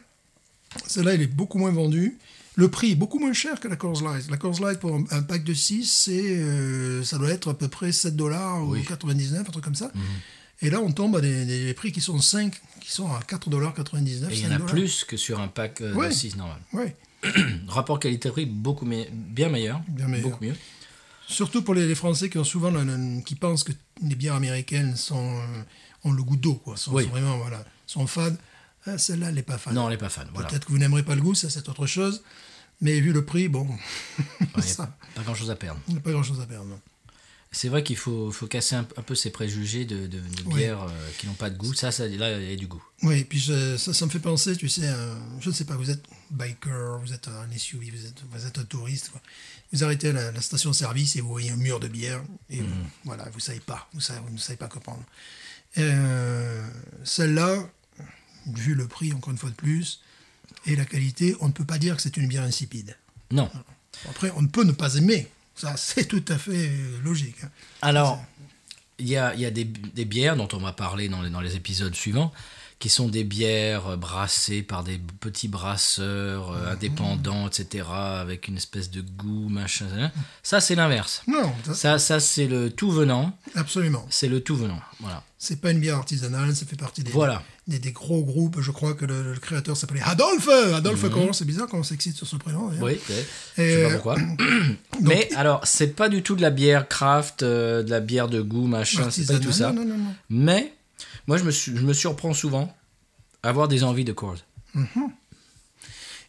Celle-là, 0.87 1.15
elle 1.15 1.23
est 1.23 1.27
beaucoup 1.27 1.59
moins 1.59 1.73
vendue. 1.73 2.17
Le 2.55 2.69
prix 2.71 2.93
est 2.93 2.97
beaucoup 2.97 3.19
moins 3.19 3.33
cher 3.33 3.59
que 3.59 3.67
la 3.67 3.75
Coors 3.75 4.03
Light. 4.03 4.31
La 4.31 4.37
Coors 4.37 4.61
Light, 4.61 4.79
pour 4.79 4.95
un, 4.95 5.23
pack 5.23 5.43
de 5.43 5.53
6, 5.55 5.85
c'est, 5.91 6.13
euh, 6.37 7.03
ça 7.03 7.19
doit 7.19 7.31
être 7.31 7.51
à 7.51 7.55
peu 7.59 7.67
près 7.69 7.91
7 7.91 8.15
dollars 8.15 8.63
ou 8.63 8.73
Oui. 8.73 8.85
99, 8.85 9.41
un 9.49 9.51
truc 9.51 9.65
comme 9.65 9.75
ça. 9.75 9.91
Mhm. 9.95 10.03
Et 10.63 10.71
là, 10.71 10.81
on 10.81 10.93
tombe 10.93 11.17
à 11.17 11.21
des, 11.21 11.45
des 11.47 11.75
prix 11.75 11.91
qui 11.93 12.01
sont 12.01 12.21
5, 12.21 12.55
qui 12.81 12.91
sont 12.93 13.11
à 13.15 13.21
4 13.23 13.49
dollars 13.51 13.73
99. 13.75 14.31
Et 14.31 14.37
il 14.37 14.43
y 14.45 14.47
en 14.47 14.51
a 14.53 14.59
plus 14.59 15.05
que 15.05 15.17
sur 15.17 15.41
un 15.41 15.49
pack 15.49 15.81
euh, 15.81 15.95
Ouais. 15.95 16.09
de 16.09 16.13
6 16.13 16.37
normal. 16.37 16.59
Oui, 16.73 16.85
Rapport 17.69 17.99
qualité-prix 18.01 18.47
beaucoup 18.47 18.85
me- 18.87 19.07
bien 19.11 19.49
meilleur. 19.49 19.81
Bien 19.89 20.07
meilleur. 20.09 20.29
Beaucoup 20.31 20.45
mieux. 20.45 20.55
surtout 21.29 21.63
pour 21.63 21.75
les, 21.75 21.87
les 21.87 21.95
Français 21.95 22.29
qui 22.29 22.39
ont 22.39 22.45
souvent, 22.45 22.71
le- 22.71 22.85
le- 22.85 23.21
qui 23.23 23.35
pensent 23.37 23.65
que 23.65 23.73
les 24.03 24.15
bières 24.15 24.35
américaines 24.35 24.97
sont, 24.97 25.37
euh, 25.39 25.63
ont 26.05 26.13
le 26.13 26.23
goût 26.23 26.37
d'eau, 26.37 26.55
quoi. 26.55 26.77
Sont, 26.77 26.93
Oui. 26.93 27.05
sont 27.05 27.11
vraiment, 27.11 27.39
voilà, 27.39 27.65
sont 27.87 28.07
fades. 28.07 28.37
Ah, 28.87 28.97
celle-là, 28.99 29.29
elle 29.29 29.35
n'est 29.37 29.43
pas 29.43 29.59
fade. 29.59 29.75
Non, 29.75 29.85
elle 29.87 29.95
n'est 29.95 29.99
pas 29.99 30.09
fan. 30.09 30.27
Voilà. 30.33 30.49
Peut-être 30.49 30.67
que 30.67 30.73
vous 30.73 30.79
n'aimerez 30.79 31.03
pas 31.03 31.15
le 31.15 31.21
goût, 31.21 31.35
ça 31.35 31.51
c'est 31.51 31.69
autre 31.69 31.87
chose. 31.87 32.23
Mais 32.83 32.99
vu 33.01 33.13
le 33.13 33.25
prix, 33.27 33.49
bon, 33.49 33.67
Ouais, 34.57 34.63
ça, 34.63 34.97
Pas 35.15 35.23
grand 35.23 35.35
chose 35.35 35.51
à 35.51 35.57
perdre. 35.57 35.79
il 35.89 35.95
n'y 35.95 35.99
a 36.01 36.03
pas 36.03 36.13
grand-chose 36.13 36.41
à 36.41 36.47
perdre. 36.47 36.65
non. 36.67 36.81
C'est 37.53 37.69
vrai 37.69 37.83
qu'il 37.83 37.97
faut, 37.97 38.31
faut 38.31 38.47
casser 38.47 38.77
un, 38.77 38.87
un 38.97 39.03
peu 39.03 39.17
ces 39.17 39.31
préjugés 39.31 39.85
de, 39.85 40.07
de, 40.07 40.19
de 40.21 40.43
Oui. 40.47 40.55
bières 40.55 40.83
euh, 40.85 41.11
qui 41.19 41.27
n'ont 41.27 41.35
pas 41.35 41.51
de 41.51 41.57
goût. 41.59 41.75
Ça, 41.75 41.91
ça, 41.91 42.07
là, 42.07 42.39
il 42.41 42.49
y 42.49 42.53
a 42.53 42.57
du 42.57 42.69
goût. 42.69 42.83
Oui, 43.03 43.19
et 43.19 43.25
puis 43.25 43.41
je- 43.41 43.77
ça, 43.77 43.93
ça 43.93 44.07
me 44.07 44.11
fait 44.11 44.21
penser, 44.21 44.57
tu 44.57 44.69
sais, 44.69 44.83
euh, 44.85 45.15
je 45.41 45.49
ne 45.49 45.55
sais 45.55 45.65
pas, 45.65 45.75
vous 45.75 45.91
êtes 45.91 46.05
biker, 46.31 47.01
vous 47.01 47.13
êtes 47.13 47.27
un 47.27 47.49
SUV, 47.59 47.91
vous 47.91 48.07
êtes, 48.07 48.23
vous 48.31 48.47
êtes 48.47 48.59
un 48.59 48.65
touriste, 48.65 49.09
quoi. 49.11 49.21
vous 49.73 49.83
arrêtez 49.83 50.11
à 50.11 50.13
la, 50.13 50.31
la 50.31 50.41
station-service 50.41 51.17
et 51.17 51.21
vous 51.21 51.29
voyez 51.29 51.51
un 51.51 51.57
mur 51.57 51.81
de 51.81 51.89
bière, 51.89 52.23
et 52.51 52.61
vous- 52.61 52.67
voilà, 53.05 53.25
vous 53.31 53.39
ne 53.39 53.43
savez 53.43 53.59
pas, 53.61 53.89
vous, 53.95 54.01
savez, 54.01 54.21
vous 54.25 54.33
ne 54.33 54.39
savez 54.39 54.57
pas 54.57 54.69
quoi 54.69 54.81
prendre. 54.81 55.03
Euh, 55.79 56.65
Celle-là, 57.03 57.69
vu 58.47 58.75
le 58.75 58.87
prix, 58.87 59.13
encore 59.13 59.33
une 59.33 59.39
fois 59.39 59.51
de 59.51 59.57
plus, 59.57 60.01
et 60.67 60.77
la 60.77 60.85
qualité, 60.85 61.37
on 61.41 61.49
ne 61.49 61.53
peut 61.53 61.65
pas 61.65 61.79
dire 61.79 61.97
que 61.97 62.03
c'est 62.03 62.17
une 62.17 62.29
bière 62.29 62.45
insipide. 62.45 62.97
Non. 63.33 63.51
Après, 64.09 64.31
on 64.37 64.43
ne 64.43 64.47
peut 64.49 64.63
ne 64.65 64.73
pas 64.73 64.95
aimer, 64.95 65.29
ça 65.61 65.77
c'est 65.77 66.07
tout 66.07 66.25
à 66.29 66.39
fait 66.39 66.71
logique. 67.05 67.37
hein. 67.45 67.51
Alors, 67.83 68.23
il 68.99 69.09
y 69.09 69.17
a, 69.17 69.35
y 69.35 69.45
a 69.47 69.51
des, 69.51 69.65
des 69.65 70.05
bières 70.05 70.37
dont 70.37 70.49
on 70.53 70.59
va 70.59 70.73
parler 70.73 71.09
dans 71.09 71.23
les, 71.23 71.31
dans 71.31 71.41
les 71.41 71.57
épisodes 71.57 71.95
suivants, 71.95 72.33
qui 72.81 72.89
sont 72.89 73.09
des 73.09 73.23
bières 73.25 73.89
euh, 73.89 73.97
brassées 73.97 74.63
par 74.63 74.83
des 74.83 74.99
petits 75.21 75.49
brasseurs 75.49 76.51
euh, 76.53 76.73
indépendants, 76.73 77.47
etc., 77.47 77.85
avec 77.93 78.49
une 78.49 78.57
espèce 78.57 78.91
de 78.91 79.03
goût, 79.03 79.49
machin. 79.49 80.11
Ça, 80.43 80.61
c'est 80.61 80.75
l'inverse. 80.75 81.23
Non, 81.29 81.53
ça- 81.67 81.75
Ça, 81.75 81.99
ça 81.99 82.21
c'est 82.21 82.47
le 82.49 82.71
tout 82.71 82.91
venant. 82.91 83.37
absolument. 83.55 84.05
C'est 84.11 84.29
le 84.29 84.41
tout 84.41 84.57
venant. 84.57 84.81
Voilà. 85.01 85.23
C'est 85.39 85.61
pas 85.61 85.71
une 85.71 85.79
bière 85.81 85.97
artisanale, 85.97 86.55
ça 86.57 86.67
fait 86.67 86.77
partie 86.77 87.03
des, 87.03 87.13
Voilà. 87.13 87.43
des, 87.67 87.79
des 87.79 87.93
gros 87.93 88.23
groupes. 88.25 88.61
Je 88.61 88.71
crois 88.71 88.93
que 88.95 89.07
le, 89.07 89.33
le 89.35 89.39
créateur 89.39 89.75
s'appelait 89.77 90.03
Adolphe 90.05 90.49
Adolphe 90.75 91.09
Cohn, 91.11 91.33
c'est 91.33 91.47
bizarre 91.47 91.67
qu'on 91.67 91.83
s'excite 91.83 92.15
sur 92.17 92.27
ce 92.27 92.37
prénom. 92.37 92.69
Mhm. 92.71 92.83
Oui, 92.83 92.93
ouais. 92.93 93.01
je 93.57 93.63
Et, 93.63 93.71
sais 93.75 93.83
pas 93.83 93.89
euh, 93.89 93.93
pourquoi. 93.95 94.17
Mais 95.01 95.29
alors, 95.37 95.61
c'est 95.65 95.95
pas 95.97 96.09
du 96.09 96.23
tout 96.23 96.37
de 96.37 96.43
la 96.43 96.51
bière 96.51 96.89
craft, 96.89 97.43
euh, 97.43 97.83
de 97.83 97.91
la 97.91 98.01
bière 98.01 98.29
de 98.29 98.41
goût, 98.43 98.67
machin, 98.67 99.11
c'est 99.11 99.27
pas 99.27 99.35
du 99.39 99.47
tout 99.47 99.53
ça. 99.53 99.73
Non, 99.73 99.85
non, 99.85 99.97
non. 99.99 100.15
Mais 100.29 100.75
moi, 101.31 101.39
je 101.39 101.45
me, 101.45 101.53
suis- 101.53 101.77
je 101.77 101.83
me 101.83 101.93
surprends 101.93 102.35
souvent 102.35 102.77
à 103.45 103.51
avoir 103.51 103.69
des 103.69 103.85
envies 103.85 104.05
de 104.05 104.11
Coors. 104.13 104.39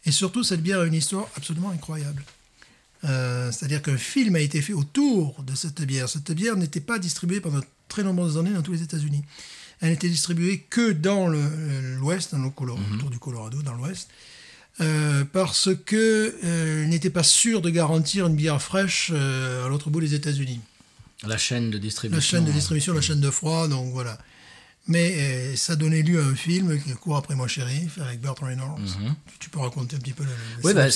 Et 0.05 0.11
surtout, 0.11 0.43
cette 0.43 0.61
bière 0.61 0.81
a 0.81 0.85
une 0.85 0.93
histoire 0.93 1.27
absolument 1.35 1.71
incroyable. 1.71 2.23
Euh, 3.05 3.51
C'est-à-dire 3.51 3.81
qu'un 3.81 3.97
film 3.97 4.35
a 4.35 4.39
été 4.39 4.61
fait 4.61 4.73
autour 4.73 5.41
de 5.41 5.55
cette 5.55 5.81
bière. 5.81 6.07
Cette 6.07 6.31
bière 6.33 6.55
n'était 6.55 6.79
pas 6.81 6.99
distribuée 6.99 7.41
pendant 7.41 7.61
très 7.87 8.03
nombreuses 8.03 8.37
années 8.37 8.53
dans 8.53 8.61
tous 8.61 8.73
les 8.73 8.83
États-Unis. 8.83 9.23
Elle 9.79 9.89
n'était 9.89 10.07
distribuée 10.07 10.65
que 10.69 10.91
dans 10.91 11.27
l'Ouest, 11.27 12.33
dans 12.35 12.43
le 12.43 12.51
Colo- 12.51 12.77
Mhm. 12.77 12.95
autour 12.97 13.09
du 13.09 13.17
Colorado, 13.17 13.63
dans 13.63 13.73
l'Ouest, 13.73 14.07
euh, 14.81 15.25
parce 15.33 15.69
que 15.83 16.35
euh, 16.43 16.85
n'était 16.85 17.09
pas 17.09 17.23
sûr 17.23 17.61
de 17.61 17.71
garantir 17.71 18.27
une 18.27 18.35
bière 18.35 18.61
fraîche 18.61 19.09
euh, 19.11 19.65
à 19.65 19.67
l'autre 19.69 19.89
bout 19.89 19.99
des 20.01 20.13
États-Unis. 20.13 20.59
La 21.23 21.39
chaîne 21.39 21.71
de 21.71 21.79
distribution. 21.79 22.15
La 22.17 22.21
chaîne 22.21 22.45
de 22.45 22.51
distribution, 22.51 22.93
la 22.93 23.01
chaîne 23.01 23.19
de 23.21 23.31
froid, 23.31 23.67
donc 23.67 23.91
voilà. 23.91 24.19
Mais 24.87 25.13
euh, 25.15 25.55
ça 25.55 25.75
donnait 25.75 26.01
lieu 26.01 26.19
à 26.21 26.25
un 26.25 26.35
film 26.35 26.79
qui 26.81 26.91
Court 26.93 27.17
après 27.17 27.35
moi 27.35 27.47
chérie, 27.47 27.87
fait 27.87 28.01
avec 28.01 28.19
Burt 28.19 28.39
Reynolds. 28.39 28.79
Tu, 28.83 29.37
tu 29.39 29.49
peux 29.49 29.59
raconter 29.59 29.95
un 29.95 29.99
petit 29.99 30.13
peu 30.13 30.23
le, 30.23 30.29
Mhm. 30.29 30.35
Oui, 30.63 30.73
bah, 30.73 30.87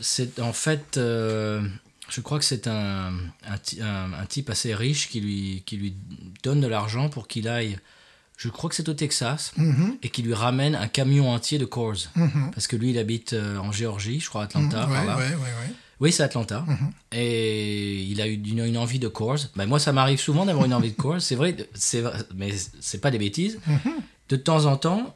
c'est 0.00 0.40
en 0.40 0.52
fait, 0.52 0.96
euh, 0.96 1.62
je 2.08 2.20
crois 2.20 2.38
que 2.38 2.44
c'est 2.44 2.66
un, 2.68 3.12
un, 3.46 3.58
ti- 3.62 3.80
un- 3.82 4.12
un 4.14 4.26
type 4.26 4.48
assez 4.50 4.74
riche 4.74 5.08
qui 5.08 5.20
lui, 5.20 5.62
qui 5.66 5.76
lui 5.76 5.94
donne 6.42 6.60
de 6.60 6.66
l'argent 6.66 7.08
pour 7.10 7.28
qu'il 7.28 7.46
aille, 7.48 7.78
je 8.36 8.48
crois 8.48 8.68
que 8.70 8.76
c'est 8.76 8.88
au 8.88 8.94
Texas, 8.94 9.52
Mhm. 9.58 9.98
et 10.02 10.08
qui 10.08 10.22
lui 10.22 10.34
ramène 10.34 10.74
un 10.74 10.88
camion 10.88 11.30
entier 11.30 11.58
de 11.58 11.66
Coors. 11.66 11.96
Parce 12.54 12.66
que 12.66 12.76
lui, 12.76 12.90
il 12.90 12.98
habite 12.98 13.34
euh, 13.34 13.58
en 13.58 13.72
Géorgie, 13.72 14.20
je 14.20 14.28
crois, 14.28 14.44
Atlanta. 14.44 14.86
Ouais, 14.88 14.94
par 14.94 15.04
là. 15.04 15.16
ouais, 15.18 15.28
ouais, 15.28 15.34
ouais. 15.36 15.74
Oui, 16.00 16.12
c'est 16.12 16.22
Atlanta. 16.22 16.64
Et 17.12 18.02
il 18.02 18.20
a 18.20 18.26
eu 18.26 18.34
une, 18.34 18.64
une 18.64 18.76
envie 18.78 18.98
de 18.98 19.08
Coors. 19.08 19.38
Ben, 19.56 19.66
moi, 19.66 19.78
ça 19.78 19.92
m'arrive 19.92 20.20
souvent 20.20 20.44
d'avoir 20.44 20.66
une 20.66 20.74
envie 20.74 20.90
de 20.92 20.96
Coors. 20.96 21.20
C'est 21.20 21.36
vrai, 21.36 21.56
c'est 21.74 22.02
mais 22.34 22.52
c'est 22.80 23.00
pas 23.00 23.10
des 23.10 23.18
bêtises. 23.18 23.58
De 24.28 24.36
temps 24.36 24.64
en 24.66 24.76
temps, 24.76 25.14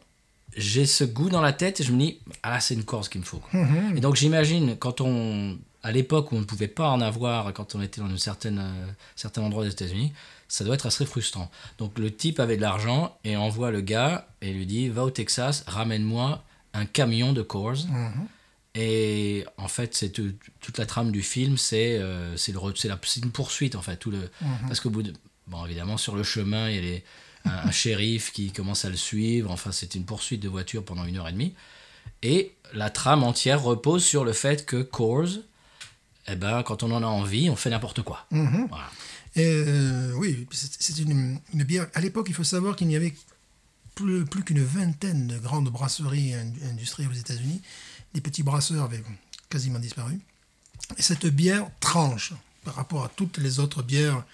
j'ai 0.56 0.86
ce 0.86 1.04
goût 1.04 1.28
dans 1.30 1.40
la 1.42 1.52
tête 1.52 1.80
et 1.80 1.84
je 1.84 1.92
me 1.92 1.98
dis, 1.98 2.18
ah, 2.42 2.60
c'est 2.60 2.74
une 2.74 2.84
Coors 2.84 3.08
qu'il 3.08 3.20
me 3.20 3.26
faut. 3.26 3.38
quoi. 3.38 3.60
Et 3.96 4.00
donc, 4.00 4.16
j'imagine, 4.16 4.76
quand 4.76 5.00
on. 5.00 5.58
À 5.84 5.92
l'époque 5.92 6.32
où 6.32 6.36
on 6.36 6.40
ne 6.40 6.44
pouvait 6.44 6.66
pas 6.68 6.88
en 6.90 7.00
avoir, 7.00 7.52
quand 7.54 7.76
on 7.76 7.80
était 7.80 8.00
dans 8.00 8.08
une 8.08 8.18
certaine, 8.18 8.58
euh, 8.58 8.86
certain 9.14 9.42
endroit 9.42 9.62
des 9.64 9.70
États-Unis, 9.70 10.12
ça 10.48 10.64
doit 10.64 10.74
être 10.74 10.86
assez 10.86 11.06
frustrant. 11.06 11.50
Donc, 11.78 11.98
le 11.98 12.12
type 12.12 12.40
avait 12.40 12.56
de 12.56 12.62
l'argent 12.62 13.16
et 13.24 13.36
envoie 13.36 13.70
le 13.70 13.80
gars 13.80 14.26
et 14.42 14.52
lui 14.52 14.66
dit 14.66 14.88
Va 14.88 15.04
au 15.04 15.10
Texas, 15.10 15.62
ramène-moi 15.68 16.42
un 16.74 16.84
camion 16.84 17.32
de 17.32 17.42
Coors. 17.42 17.76
Et 18.74 19.44
en 19.56 19.68
fait, 19.68 19.94
c'est 19.94 20.10
tout- 20.10 20.34
toute 20.60 20.78
la 20.78 20.86
trame 20.86 21.10
du 21.10 21.22
film, 21.22 21.56
c'est 21.56 21.98
euh, 21.98 22.36
c'est 22.36 22.52
une 22.52 23.30
poursuite 23.30 23.74
en 23.74 23.82
fait. 23.82 23.96
Tout 23.96 24.10
le, 24.10 24.30
Parce 24.66 24.80
qu'au 24.80 24.90
bout 24.90 25.02
de. 25.02 25.12
Bon, 25.46 25.64
évidemment, 25.64 25.96
sur 25.96 26.14
le 26.14 26.22
chemin, 26.22 26.68
il 26.68 26.74
y 26.76 26.78
a 26.78 26.82
les- 26.82 27.04
un, 27.44 27.68
un 27.68 27.70
shérif 27.70 28.32
qui 28.32 28.52
commence 28.52 28.84
à 28.84 28.90
le 28.90 28.96
suivre. 28.96 29.50
Enfin, 29.50 29.72
c'est 29.72 29.94
une 29.94 30.04
poursuite 30.04 30.42
de 30.42 30.48
voiture 30.48 30.84
pendant 30.84 31.04
une 31.04 31.16
heure 31.16 31.28
et 31.28 31.32
demie. 31.32 31.54
Et 32.22 32.52
la 32.74 32.90
trame 32.90 33.22
entière 33.24 33.62
repose 33.62 34.04
sur 34.04 34.24
le 34.24 34.32
fait 34.32 34.66
que 34.66 34.82
Coors, 34.82 35.28
eh 36.26 36.36
ben, 36.36 36.62
quand 36.62 36.82
on 36.82 36.90
en 36.92 37.02
a 37.02 37.06
envie, 37.06 37.48
on 37.48 37.56
fait 37.56 37.70
n'importe 37.70 38.02
quoi. 38.02 38.26
Voilà. 38.30 38.90
Et 39.36 39.44
euh, 39.46 40.12
oui, 40.16 40.46
c'est 40.50 40.98
une, 40.98 41.38
une 41.54 41.62
bière. 41.64 41.86
À 41.94 42.00
l'époque, 42.00 42.26
il 42.28 42.34
faut 42.34 42.44
savoir 42.44 42.76
qu'il 42.76 42.88
n'y 42.88 42.96
avait 42.96 43.14
plus, 43.94 44.24
plus 44.24 44.42
qu'une 44.42 44.62
vingtaine 44.62 45.28
de 45.28 45.38
grandes 45.38 45.68
brasseries 45.70 46.34
in- 46.34 46.52
industrielles 46.70 47.10
aux 47.10 47.14
États-Unis. 47.14 47.60
Les 48.18 48.22
petits 48.22 48.42
brasseurs 48.42 48.82
avaient 48.82 49.04
quasiment 49.48 49.78
disparu. 49.78 50.18
Et 50.96 51.02
cette 51.02 51.26
bière 51.26 51.70
tranche 51.78 52.32
par 52.64 52.74
rapport 52.74 53.04
à 53.04 53.08
toutes 53.14 53.38
les 53.38 53.60
autres 53.60 53.80
bières, 53.84 54.24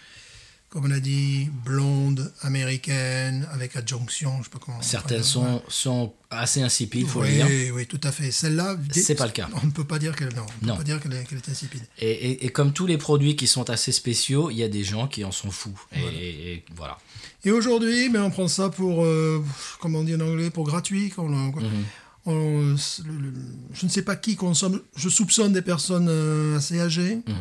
comme 0.71 0.87
on 0.87 0.91
a 0.91 1.01
dit, 1.01 1.51
blondes, 1.67 2.33
américaines, 2.41 3.47
avec 3.53 3.77
adjonction, 3.77 4.39
je 4.39 4.45
sais 4.45 4.49
pas 4.51 4.59
comment. 4.59 4.81
Certaines 4.81 5.23
sont, 5.23 5.63
sont 5.69 6.15
assez 6.31 6.63
insipides, 6.63 7.07
faut 7.07 7.21
oui, 7.21 7.37
le 7.37 7.45
dire. 7.47 7.75
oui, 7.75 7.87
tout 7.87 8.01
à 8.03 8.11
fait. 8.11 8.31
Celle-là, 8.31 8.79
C'est 8.91 9.17
pas 9.17 9.27
le 9.27 9.33
cas. 9.33 9.51
On 9.63 9.67
ne 9.67 9.71
peut 9.71 9.85
pas 9.85 9.99
dire 9.99 10.17
qu'elle 10.17 10.35
non, 10.35 10.47
on 10.49 10.61
peut 10.61 10.67
Non. 10.67 10.77
pas 10.79 10.83
dire 10.83 10.99
qu'elle 10.99 11.13
est, 11.13 11.49
insipide. 11.51 11.83
Et, 11.99 12.11
et- 12.11 12.47
et 12.47 12.49
comme 12.49 12.73
tous 12.73 12.87
les 12.87 12.97
produits 12.97 13.37
qui 13.37 13.47
sont 13.47 13.69
assez 13.69 13.93
spéciaux, 13.93 14.51
il 14.51 14.57
y 14.57 14.63
a 14.63 14.69
des 14.69 14.83
gens 14.83 15.09
qui 15.09 15.25
en 15.25 15.31
sont 15.31 15.51
fous. 15.51 15.79
Et- 15.93 16.01
Et, 16.01 16.53
et 16.55 16.65
voilà. 16.75 16.97
Et 17.45 17.51
aujourd'hui, 17.51 18.09
ben, 18.09 18.23
on 18.23 18.31
prend 18.31 18.49
ça 18.49 18.71
pour, 18.71 19.05
euh, 19.05 19.45
comment 19.79 19.99
on 19.99 20.05
dit 20.05 20.15
en 20.15 20.21
anglais, 20.21 20.49
pour 20.49 20.65
gratuit. 20.65 21.13
Mhm. 21.19 21.85
On- 22.27 22.75
le- 23.05 23.19
le- 23.21 23.33
je 23.73 23.87
ne 23.87 23.91
sais 23.91 24.03
pas 24.03 24.17
qui 24.17 24.37
consomme. 24.37 24.81
Je 24.97 25.09
soupçonne 25.09 25.53
des 25.53 25.63
personnes 25.63 26.09
euh, 26.09 26.57
assez 26.57 26.81
âgées. 26.81 27.17
Mhm. 27.27 27.35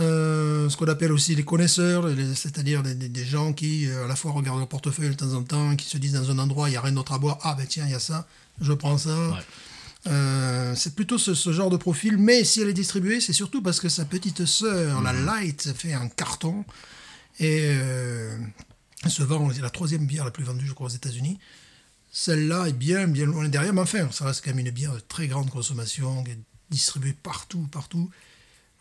Euh, 0.00 0.68
ce 0.68 0.76
qu'on 0.76 0.86
appelle 0.86 1.10
aussi 1.10 1.34
les 1.34 1.44
connaisseurs, 1.44 2.06
c'est-à-dire 2.36 2.84
des, 2.84 3.24
gens 3.24 3.52
qui 3.52 3.88
euh, 3.88 4.04
à 4.04 4.06
la 4.08 4.14
fois 4.14 4.30
regardent 4.30 4.58
leur 4.58 4.68
portefeuille 4.68 5.08
de 5.08 5.14
temps 5.14 5.32
en 5.34 5.42
temps, 5.42 5.74
qui 5.74 5.86
se 5.86 5.98
disent 5.98 6.12
dans 6.12 6.30
un 6.30 6.38
endroit, 6.38 6.68
il 6.68 6.72
n'y 6.72 6.76
a 6.76 6.80
rien 6.80 6.92
d'autre 6.92 7.12
à 7.12 7.18
boire. 7.18 7.38
Ah 7.42 7.56
ben 7.58 7.66
tiens, 7.68 7.84
il 7.84 7.90
y 7.90 7.94
a 7.96 7.98
ça, 7.98 8.28
je 8.60 8.72
prends 8.72 8.96
ça. 8.96 9.30
Ouais. 9.30 9.36
Euh, 10.06 10.74
c'est 10.76 10.94
plutôt 10.94 11.18
ce, 11.18 11.34
ce 11.34 11.52
genre 11.52 11.68
de 11.70 11.76
profil, 11.76 12.16
mais 12.16 12.44
si 12.44 12.60
elle 12.60 12.68
est 12.68 12.72
distribuée, 12.74 13.20
c'est 13.20 13.32
surtout 13.32 13.60
parce 13.60 13.80
que 13.80 13.88
sa 13.88 14.04
petite 14.04 14.44
sœur, 14.44 15.02
la 15.02 15.12
Light, 15.12 15.72
fait 15.76 15.92
un 15.92 16.06
carton 16.08 16.64
et 17.40 17.62
euh, 17.64 18.38
se 19.08 19.24
vend, 19.24 19.50
c'est 19.52 19.60
la 19.62 19.70
troisième 19.70 20.06
bière 20.06 20.24
la 20.24 20.30
plus 20.30 20.44
vendue, 20.44 20.64
je 20.66 20.72
crois, 20.74 20.86
aux 20.86 20.90
États-Unis. 20.90 21.40
Celle-là 22.20 22.66
est 22.66 22.72
bien, 22.72 23.06
bien 23.06 23.26
loin 23.26 23.48
derrière, 23.48 23.72
mais 23.72 23.80
enfin, 23.80 24.10
ça 24.10 24.24
reste 24.24 24.44
quand 24.44 24.50
même 24.52 24.66
une 24.66 24.72
bière 24.72 24.92
de 24.92 24.98
très 24.98 25.28
grande 25.28 25.50
consommation, 25.50 26.24
qui 26.24 26.32
est 26.32 26.38
distribuée 26.68 27.14
partout, 27.22 27.68
partout 27.70 28.10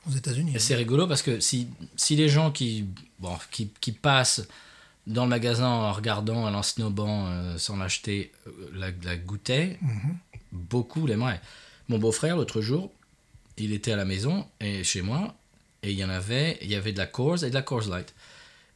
aux 0.08 0.12
États-Unis. 0.12 0.53
Et 0.56 0.60
c'est 0.60 0.74
rigolo 0.74 1.06
parce 1.06 1.22
que 1.22 1.39
si, 1.39 1.67
si 1.98 2.15
les 2.15 2.29
gens 2.29 2.51
qui, 2.51 2.88
bon, 3.20 3.38
qui, 3.51 3.70
qui 3.79 3.91
passent 3.91 4.48
dans 5.06 5.25
le 5.25 5.29
magasin 5.29 5.67
en 5.67 5.94
regardant, 5.94 6.51
en 6.51 6.63
snobant, 6.63 7.27
euh, 7.27 7.60
sans 7.60 7.77
l'acheter, 7.77 8.32
euh, 8.48 8.72
la, 8.74 8.88
la 9.03 9.15
goûtaient, 9.17 9.77
beaucoup 10.51 11.06
l'aimeraient. 11.06 11.41
Mon 11.89 12.00
beau-frère, 12.00 12.38
l'autre 12.38 12.62
jour, 12.62 12.91
il 13.58 13.72
était 13.72 13.91
à 13.91 13.98
la 13.98 14.06
maison, 14.06 14.48
et 14.60 14.84
chez 14.84 15.03
moi, 15.03 15.36
et 15.84 15.91
il 15.91 16.00
y 16.00 16.03
en 16.03 16.10
avait, 16.10 16.58
il 16.63 16.72
y 16.72 16.75
avait 16.75 16.91
de 16.91 16.98
la 16.98 17.06
Coors 17.06 17.44
et 17.44 17.51
de 17.51 17.53
la 17.53 17.62
Coors 17.62 17.88
Light. 17.88 18.15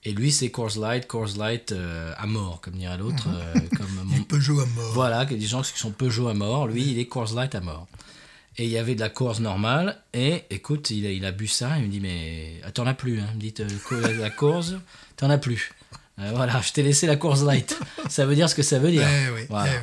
Et 0.04 0.14
lui, 0.14 0.32
c'est 0.32 0.50
Coors 0.50 0.78
Light, 0.80 1.06
Coors 1.08 1.38
Light 1.38 1.72
euh, 1.74 2.12
à 2.18 2.26
mort, 2.26 2.60
comme 2.62 2.74
dirait 2.74 2.98
l'autre. 2.98 3.28
euh, 3.30 3.54
comme 3.78 3.88
mon, 4.06 4.24
Peugeot 4.24 4.60
à 4.60 4.66
mort. 4.66 4.92
voilà, 4.94 5.26
des 5.26 5.40
gens 5.46 5.62
qui 5.62 5.78
sont 5.78 5.92
Peugeot 5.92 6.28
à 6.28 6.34
mort. 6.34 6.68
Lui, 6.68 6.84
il 6.92 6.98
est 7.00 7.06
Coors 7.06 7.34
Light 7.36 7.54
à 7.54 7.62
mort. 7.62 7.88
Et 8.58 8.66
il 8.66 8.72
y 8.72 8.78
avait 8.78 8.96
de 8.96 9.00
la 9.00 9.10
Coors 9.10 9.40
normale. 9.42 10.02
Et 10.14 10.44
écoute, 10.50 10.90
il 10.90 11.06
a, 11.06 11.12
il 11.12 11.24
a 11.26 11.32
bu 11.32 11.48
ça. 11.48 11.78
Il 11.78 11.86
me 11.86 11.88
dit, 11.90 12.00
mais 12.00 12.60
ah, 12.66 12.72
t'en 12.72 12.88
as 12.88 12.94
plus. 12.96 13.20
Hein. 13.20 13.28
Il 13.34 13.36
me 13.36 13.42
dit, 13.42 13.54
euh, 13.60 14.18
la 14.18 14.30
Coors, 14.32 14.66
t'en 15.18 15.30
as 15.30 15.38
plus. 15.38 15.72
Euh, 16.20 16.32
voilà, 16.36 16.60
je 16.62 16.74
t'ai 16.74 16.82
laissé 16.84 17.06
la 17.08 17.16
Coors 17.16 17.44
Light. 17.46 17.78
ça 18.10 18.26
veut 18.26 18.36
dire 18.36 18.50
ce 18.50 18.56
que 18.56 18.64
ça 18.64 18.80
veut 18.80 18.92
dire. 18.92 19.08
Eh 19.08 19.30
oui, 19.32 19.42
Voilà. 19.50 19.72
eh 19.72 19.78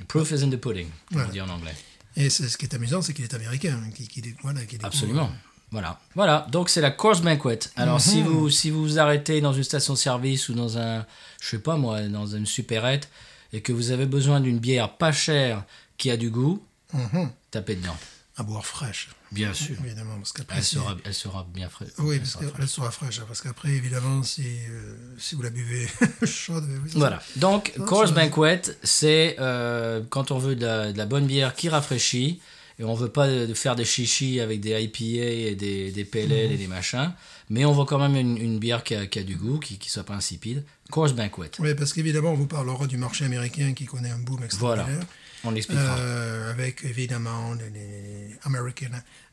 oui. 0.00 0.04
Proof 0.08 0.30
is 0.30 0.42
in 0.44 0.50
the 0.50 0.56
pudding, 0.56 0.86
comme 0.86 1.18
Voilà. 1.18 1.28
on 1.28 1.32
dit 1.32 1.40
en 1.40 1.48
anglais. 1.48 1.74
Et 2.16 2.30
ce 2.30 2.56
qui 2.56 2.64
est 2.66 2.74
amusant, 2.74 3.02
c'est 3.02 3.12
qu'il 3.12 3.24
est 3.24 3.34
américain. 3.34 3.80
hein, 3.84 3.90
Qui, 3.94 4.06
qui, 4.06 4.22
voilà, 4.42 4.60
qui 4.60 4.76
découvre- 4.76 4.86
Absolument. 4.86 5.30
Voilà. 5.74 5.98
Voilà. 6.14 6.46
Donc 6.52 6.68
c'est 6.70 6.80
la 6.80 6.92
Coors 6.92 7.20
Banquet. 7.20 7.58
Alors 7.74 8.00
si 8.00 8.18
Mhm. 8.22 8.26
vous 8.28 8.48
si 8.48 8.70
vous 8.70 8.82
vous 8.84 8.98
arrêtez 9.00 9.40
dans 9.40 9.52
une 9.52 9.64
station-service 9.64 10.48
ou 10.48 10.54
dans 10.54 10.78
un 10.78 11.04
je 11.40 11.48
sais 11.48 11.58
pas 11.58 11.76
moi 11.76 12.00
dans 12.02 12.26
une 12.28 12.46
supérette 12.46 13.08
et 13.52 13.60
que 13.60 13.72
vous 13.72 13.90
avez 13.90 14.06
besoin 14.06 14.40
d'une 14.40 14.60
bière 14.60 14.96
pas 14.96 15.10
chère 15.10 15.64
qui 15.98 16.10
a 16.12 16.16
du 16.16 16.30
goût, 16.30 16.62
Mhm. 16.92 17.28
tapez 17.50 17.74
dedans. 17.74 17.96
À 18.36 18.42
boire 18.44 18.64
fraîche, 18.66 19.10
Bien 19.32 19.52
sûr. 19.54 19.76
évidemment. 19.84 20.16
Parce 20.16 20.32
qu'après, 20.32 20.58
Elle 20.58 20.64
si- 20.64 20.76
elle 21.04 21.14
sera 21.14 21.46
bien 21.54 21.68
fraîche. 21.68 21.90
Oui, 21.98 22.18
parce 22.18 22.30
sera 22.32 22.44
qu'elle 22.46 22.68
sera 22.68 22.90
fraîche. 22.90 23.18
hein, 23.20 23.24
Parce 23.28 23.40
qu'après, 23.42 23.70
évidemment, 23.70 24.22
si, 24.24 24.42
euh, 24.70 24.96
si 25.18 25.36
vous 25.36 25.42
la 25.42 25.50
buvez 25.50 25.86
chaude, 26.24 26.64
oui, 26.68 26.90
Voilà. 26.94 27.20
Donc, 27.36 27.72
ça- 27.76 28.12
Banquet, 28.12 28.62
c'est 28.82 29.36
euh, 29.38 30.02
quand 30.10 30.30
on 30.32 30.38
veut 30.38 30.56
de 30.56 30.66
la, 30.66 30.92
de 30.92 30.98
la 30.98 31.06
bonne 31.06 31.26
bière 31.26 31.54
qui 31.54 31.68
rafraîchit 31.68 32.40
et 32.78 32.84
on 32.84 32.94
veut 32.94 33.08
pas 33.08 33.28
de, 33.28 33.46
de 33.46 33.54
faire 33.54 33.76
des 33.76 33.84
chichis 33.84 34.40
avec 34.40 34.60
des 34.60 34.80
IPA 34.82 35.24
et 35.50 35.54
des, 35.54 35.92
des 35.92 36.04
PLL 36.04 36.48
Mhm. 36.48 36.54
et 36.54 36.56
des 36.56 36.66
machins, 36.66 37.12
mais 37.50 37.64
on 37.64 37.72
veut 37.72 37.84
quand 37.84 37.98
même 37.98 38.16
une, 38.16 38.36
une 38.38 38.58
bière 38.58 38.82
qui 38.84 38.94
a, 38.94 39.06
qui 39.06 39.18
a 39.18 39.22
du 39.22 39.36
goût, 39.36 39.58
qui, 39.58 39.78
qui 39.78 39.90
soit 39.90 40.04
pas 40.04 40.14
insipide. 40.14 40.64
Coors 40.90 41.12
Banquet. 41.12 41.50
Oui, 41.60 41.74
parce 41.74 41.92
qu'évidemment, 41.92 42.30
on 42.30 42.34
vous 42.34 42.46
parlera 42.46 42.86
du 42.86 42.96
marché 42.98 43.24
américain 43.24 43.72
qui 43.74 43.86
connaît 43.86 44.10
un 44.10 44.18
boom 44.18 44.42
extraordinaire. 44.44 44.86
Voilà. 44.86 45.06
On 45.46 45.50
l'expliquera. 45.50 45.98
Euh, 45.98 46.50
avec 46.50 46.84
évidemment 46.84 47.52
les, 47.54 48.34
American 48.44 48.86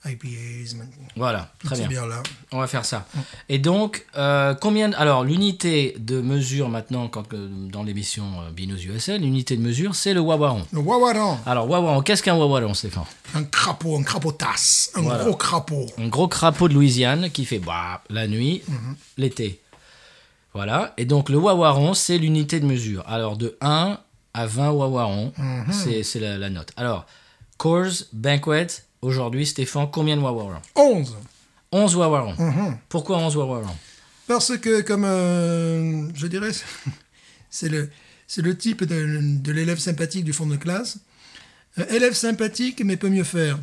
IPAs, 0.06 0.76
voilà, 1.15 1.54
très 1.63 1.78
bien. 1.78 1.88
bières-là. 1.88 2.21
On 2.52 2.60
va 2.60 2.67
faire 2.67 2.84
ça. 2.84 3.08
Et 3.47 3.60
donc, 3.60 4.06
euh, 4.17 4.54
combien. 4.56 4.91
Alors, 4.93 5.24
l'unité 5.24 5.95
de 6.00 6.19
mesure 6.19 6.67
maintenant, 6.69 7.08
quand, 7.08 7.34
euh, 7.34 7.47
dans 7.69 7.84
l'émission 7.84 8.26
Binous 8.54 8.84
USA, 8.84 9.17
l'unité 9.17 9.56
de 9.56 9.62
mesure, 9.62 9.95
c'est 9.95 10.13
le 10.13 10.19
wawaron. 10.19 10.65
Le 10.74 10.80
Wawaron, 10.80 11.38
Alors, 11.45 11.69
wawaron, 11.69 12.02
qu'est-ce 12.02 12.24
qu'un 12.24 12.36
wawaron, 12.36 12.74
Stéphane? 12.74 13.04
Un 13.34 13.43
crapaud, 13.45 13.97
un 13.97 14.04
crapaud-tasse, 14.04 14.91
un 14.95 15.02
Voilà. 15.04 15.24
gros 15.24 15.36
crapaud. 15.38 15.86
un 15.97 16.08
gros 16.10 16.28
crapaud 16.28 16.67
de 16.67 16.74
Louisiane 16.74 17.30
qui 17.30 17.45
fait 17.45 17.60
bah, 17.60 18.00
la 18.09 18.27
nuit, 18.27 18.61
l'été. 19.17 19.61
Voilà. 20.53 20.93
Et 20.97 21.05
donc 21.05 21.29
le 21.29 21.37
wawaron, 21.37 21.93
c'est 21.93 22.17
l'unité 22.17 22.59
de 22.59 22.65
mesure. 22.65 23.03
Alors 23.07 23.37
de 23.37 23.57
1 23.61 23.99
à 24.33 24.45
20 24.45 24.71
wawarons, 24.71 25.33
c'est 25.71 26.03
c'est 26.03 26.19
la, 26.19 26.37
la 26.37 26.49
note. 26.49 26.71
Alors, 26.75 27.05
Coors 27.57 28.05
Banquet, 28.13 28.67
aujourd'hui, 29.01 29.45
Stéphane, 29.45 29.89
combien 29.91 30.17
de 30.17 30.21
wawarons? 30.21 30.61
11. 30.75 31.15
11 31.71 31.95
wawarons. 31.95 32.35
Pourquoi 32.89 33.17
11 33.19 33.35
wawarons? 33.37 33.77
Parce 34.27 34.57
que, 34.57 34.81
comme 34.81 35.05
euh, 35.05 36.09
je 36.13 36.27
dirais, 36.27 36.51
c'est 37.49 37.69
le, 37.69 38.57
type 38.57 38.83
de, 38.83 39.39
de 39.41 39.51
l'élève 39.51 39.79
sympathique 39.79 40.23
du 40.23 40.33
fond 40.33 40.45
de 40.45 40.55
classe. 40.55 40.97
Euh, 41.79 41.85
élève 41.89 42.13
sympathique, 42.13 42.81
mais 42.83 42.97
peut 42.97 43.09
mieux 43.09 43.23
faire. 43.23 43.59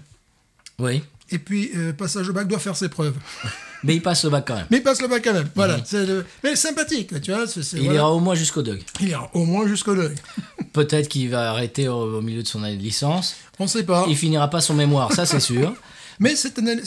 Oui. 0.78 1.02
Et 1.30 1.38
puis, 1.38 1.70
euh, 1.76 1.92
passage 1.92 2.28
au 2.28 2.32
bac 2.32 2.48
doit 2.48 2.58
faire 2.58 2.76
ses 2.76 2.88
preuves. 2.88 3.14
Mais 3.84 3.94
il 3.94 4.02
passe 4.02 4.24
le 4.24 4.30
bac 4.30 4.44
quand 4.48 4.56
même. 4.56 4.66
Mais 4.70 4.78
il 4.78 4.82
passe 4.82 5.00
le 5.00 5.06
bac 5.08 5.22
quand 5.22 5.32
même. 5.34 5.48
Voilà. 5.54 5.78
c'est 5.84 6.04
le- 6.04 6.26
Mais 6.42 6.56
sympathique, 6.56 7.20
tu 7.20 7.30
vois. 7.32 7.44
Il 7.74 7.80
voilà. 7.82 7.94
ira 7.94 8.10
au 8.12 8.18
moins 8.18 8.34
jusqu'au 8.34 8.62
deuil. 8.62 8.82
Il 9.00 9.08
ira 9.08 9.30
au 9.34 9.44
moins 9.44 9.68
jusqu'au 9.68 9.94
deuil. 9.94 10.16
Peut-être 10.72 11.08
qu'il 11.08 11.30
va 11.30 11.50
arrêter 11.50 11.86
au, 11.86 12.18
au 12.18 12.20
milieu 12.20 12.42
de 12.42 12.48
son 12.48 12.62
année 12.64 12.76
de 12.76 12.82
licence. 12.82 13.36
On 13.60 13.64
ne 13.64 13.68
sait 13.68 13.84
pas. 13.84 14.04
Il 14.08 14.16
finira 14.16 14.48
pas 14.50 14.60
son 14.60 14.74
mémoire, 14.74 15.12
ça 15.12 15.26
c'est 15.26 15.38
sûr. 15.40 15.74
Mais 16.18 16.34
c'est 16.34 16.58
un, 16.58 16.66
élève- 16.66 16.84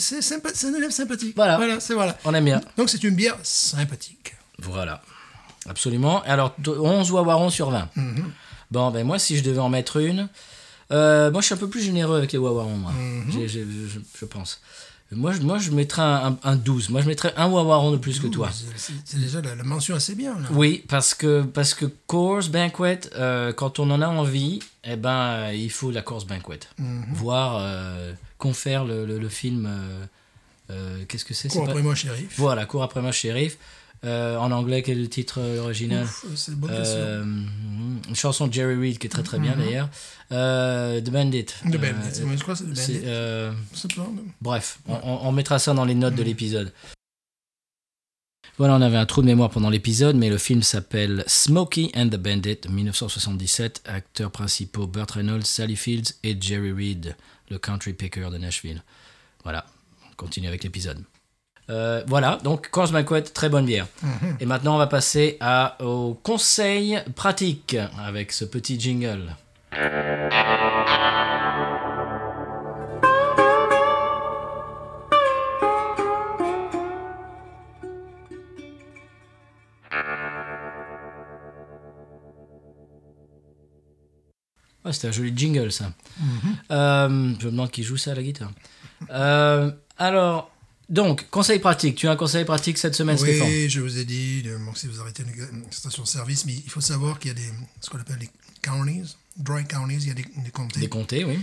sympathique. 0.90 1.34
Voilà. 1.34 1.56
Voilà, 1.56 1.80
c'est 1.80 1.94
voilà. 1.94 2.18
On 2.26 2.34
aime 2.34 2.44
bien. 2.44 2.60
Donc 2.76 2.90
c'est 2.90 3.02
une 3.04 3.14
bière 3.14 3.36
sympathique. 3.42 4.34
Voilà. 4.58 5.00
Absolument. 5.68 6.22
Alors, 6.24 6.54
t- 6.56 6.68
11 6.70 7.10
wawarons 7.12 7.48
sur 7.50 7.70
20. 7.70 7.88
Bon, 8.70 8.90
ben 8.90 9.06
moi, 9.06 9.18
si 9.18 9.36
je 9.38 9.42
devais 9.42 9.58
en 9.60 9.68
mettre 9.70 9.96
une, 9.98 10.28
euh, 10.92 11.30
moi, 11.30 11.40
je 11.40 11.46
suis 11.46 11.54
un 11.54 11.58
peu 11.58 11.68
plus 11.68 11.82
généreux 11.82 12.18
avec 12.18 12.32
les 12.32 12.38
wawarons, 12.38 12.76
moi. 12.76 12.92
J'ai- 13.30 13.48
j'ai- 13.48 13.64
je, 13.64 13.98
je 14.18 14.24
pense. 14.24 14.60
Moi, 15.14 15.32
je, 15.32 15.40
moi, 15.42 15.58
je 15.58 15.70
mettrais 15.72 16.00
un, 16.00 16.26
un- 16.28 16.38
un 16.42 16.56
12. 16.56 16.88
Moi, 16.88 17.02
je 17.02 17.06
mettrais 17.06 17.34
un 17.36 17.46
wawaron 17.46 17.90
de 17.90 17.98
plus 17.98 18.18
que 18.18 18.28
toi. 18.28 18.48
C'est- 19.04 19.18
déjà 19.18 19.42
la, 19.42 19.54
la 19.54 19.62
mention 19.62 19.94
assez 19.94 20.14
bien. 20.14 20.32
Là. 20.38 20.48
Oui, 20.52 20.84
parce 20.88 21.12
que, 21.12 21.42
parce 21.42 21.74
que 21.74 21.84
Coors 22.06 22.48
Banquet, 22.50 23.00
euh, 23.16 23.52
quand 23.52 23.78
on 23.78 23.90
en 23.90 24.00
a 24.00 24.08
envie, 24.08 24.60
eh 24.84 24.96
ben, 24.96 25.50
il 25.52 25.70
faut 25.70 25.90
la 25.90 26.00
Coors 26.00 26.24
Banquet. 26.24 26.60
Voir, 27.12 27.58
euh, 27.60 28.14
confère 28.38 28.84
le, 28.86 29.04
le, 29.04 29.18
le 29.18 29.28
film. 29.28 29.66
euh, 29.68 30.06
euh, 30.70 31.04
Qu'est-ce 31.06 31.26
que 31.26 31.34
c'est 31.34 31.48
Cours 31.48 31.64
pas- 31.66 31.70
après 31.72 31.82
moi, 31.82 31.94
shérif. 31.94 32.32
Voilà, 32.38 32.64
Cours 32.64 32.82
après 32.82 33.02
moi, 33.02 33.12
shérif. 33.12 33.58
Euh, 34.04 34.36
en 34.36 34.50
anglais, 34.50 34.82
quel 34.82 34.98
est 34.98 35.02
le 35.02 35.08
titre 35.08 35.36
euh, 35.40 35.60
original 35.62 36.02
Ouf, 36.04 36.24
c'est 36.34 36.50
une 36.52 36.58
bonne 36.58 36.70
question. 36.76 36.96
Euh, 36.98 37.24
une 38.08 38.16
chanson 38.16 38.48
de 38.48 38.52
Jerry 38.52 38.74
Reed 38.74 38.98
qui 38.98 39.06
est 39.06 39.10
très 39.10 39.22
très 39.22 39.38
bien 39.38 39.54
d'ailleurs. 39.56 39.88
Euh, 40.32 41.00
The 41.00 41.10
Bandit. 41.10 41.46
Euh, 41.66 41.78
Bandit, 41.78 42.08
c'est- 42.12 42.22
je 42.36 42.42
crois 42.42 42.54
que 42.54 42.60
c'est 42.60 42.68
de 42.68 42.74
c'est, 42.74 42.92
Bandit. 42.94 43.04
euh, 43.06 43.52
C'est 43.72 43.94
pas- 43.94 44.08
bref, 44.40 44.78
on, 44.88 44.94
on- 44.94 45.28
on 45.28 45.32
mettra 45.32 45.58
ça 45.60 45.72
dans 45.72 45.84
les 45.84 45.94
notes 45.94 46.16
de 46.16 46.22
l'épisode. 46.24 46.72
Voilà, 48.58 48.74
on 48.74 48.82
avait 48.82 48.96
un 48.98 49.06
trou 49.06 49.22
de 49.22 49.26
mémoire 49.26 49.50
pendant 49.50 49.70
l'épisode, 49.70 50.16
mais 50.16 50.28
le 50.28 50.36
film 50.38 50.62
s'appelle 50.62 51.24
Smokey 51.26 51.90
and 51.94 52.08
the 52.08 52.16
Bandit 52.16 52.56
de 52.62 52.68
1977. 52.68 53.82
Acteurs 53.86 54.30
principaux 54.32 54.86
Burt 54.86 55.12
Reynolds, 55.12 55.46
Sally 55.46 55.76
Fields 55.76 56.14
et 56.24 56.36
Jerry 56.40 56.72
Reed, 56.72 57.16
le 57.50 57.58
country 57.58 57.92
picker 57.92 58.30
de 58.30 58.38
Nashville. 58.38 58.82
Voilà, 59.44 59.64
on 60.10 60.14
continue 60.16 60.48
avec 60.48 60.64
l'épisode. 60.64 61.02
Euh, 61.70 62.02
voilà, 62.06 62.38
donc 62.42 62.68
Coors 62.70 62.90
Banquet, 62.90 63.22
très 63.22 63.48
bonne 63.48 63.66
bière. 63.66 63.86
Et 64.40 64.46
maintenant, 64.46 64.74
on 64.74 64.78
va 64.78 64.86
passer 64.86 65.36
à, 65.40 65.76
au 65.80 66.14
conseil 66.14 66.98
pratique 67.14 67.76
avec 67.98 68.32
ce 68.32 68.44
petit 68.44 68.78
jingle. 68.78 69.34
Ouais, 84.84 84.92
c'était 84.92 85.08
un 85.08 85.12
joli 85.12 85.32
jingle, 85.34 85.70
ça. 85.70 85.92
Euh, 86.70 87.08
je 87.38 87.46
me 87.46 87.50
demande 87.52 87.70
qui 87.70 87.82
joue 87.84 87.96
ça 87.96 88.12
à 88.12 88.14
la 88.14 88.22
guitare. 88.22 88.50
Euh, 89.10 89.70
alors, 89.96 90.50
donc, 90.92 91.28
conseil 91.30 91.58
pratique. 91.58 91.96
Tu 91.96 92.06
as 92.06 92.10
un 92.10 92.16
conseil 92.16 92.44
pratique 92.44 92.76
cette 92.76 92.94
semaine, 92.94 93.16
Stéphane? 93.16 93.48
Oui, 93.48 93.70
je 93.70 93.80
vous 93.80 93.98
ai 93.98 94.04
dit, 94.04 94.42
de- 94.42 94.58
bon, 94.58 94.74
si 94.74 94.86
vous 94.86 95.00
arrêtez 95.00 95.22
une, 95.22 95.64
station-service, 95.70 96.44
mais 96.44 96.52
il 96.52 96.70
faut 96.70 96.82
savoir 96.82 97.18
qu'il 97.18 97.28
y 97.28 97.30
a 97.30 97.34
des, 97.34 97.50
ce 97.80 97.88
qu'on 97.88 97.98
appelle 97.98 98.18
les 98.20 98.28
counties, 98.60 99.16
dry 99.38 99.64
counties, 99.64 99.96
il 100.02 100.08
y 100.08 100.10
a 100.10 100.14
des, 100.14 100.26
des 100.36 100.50
comtés 100.50 100.80
Des 100.80 100.90
comtés, 100.90 101.24
oui. 101.24 101.38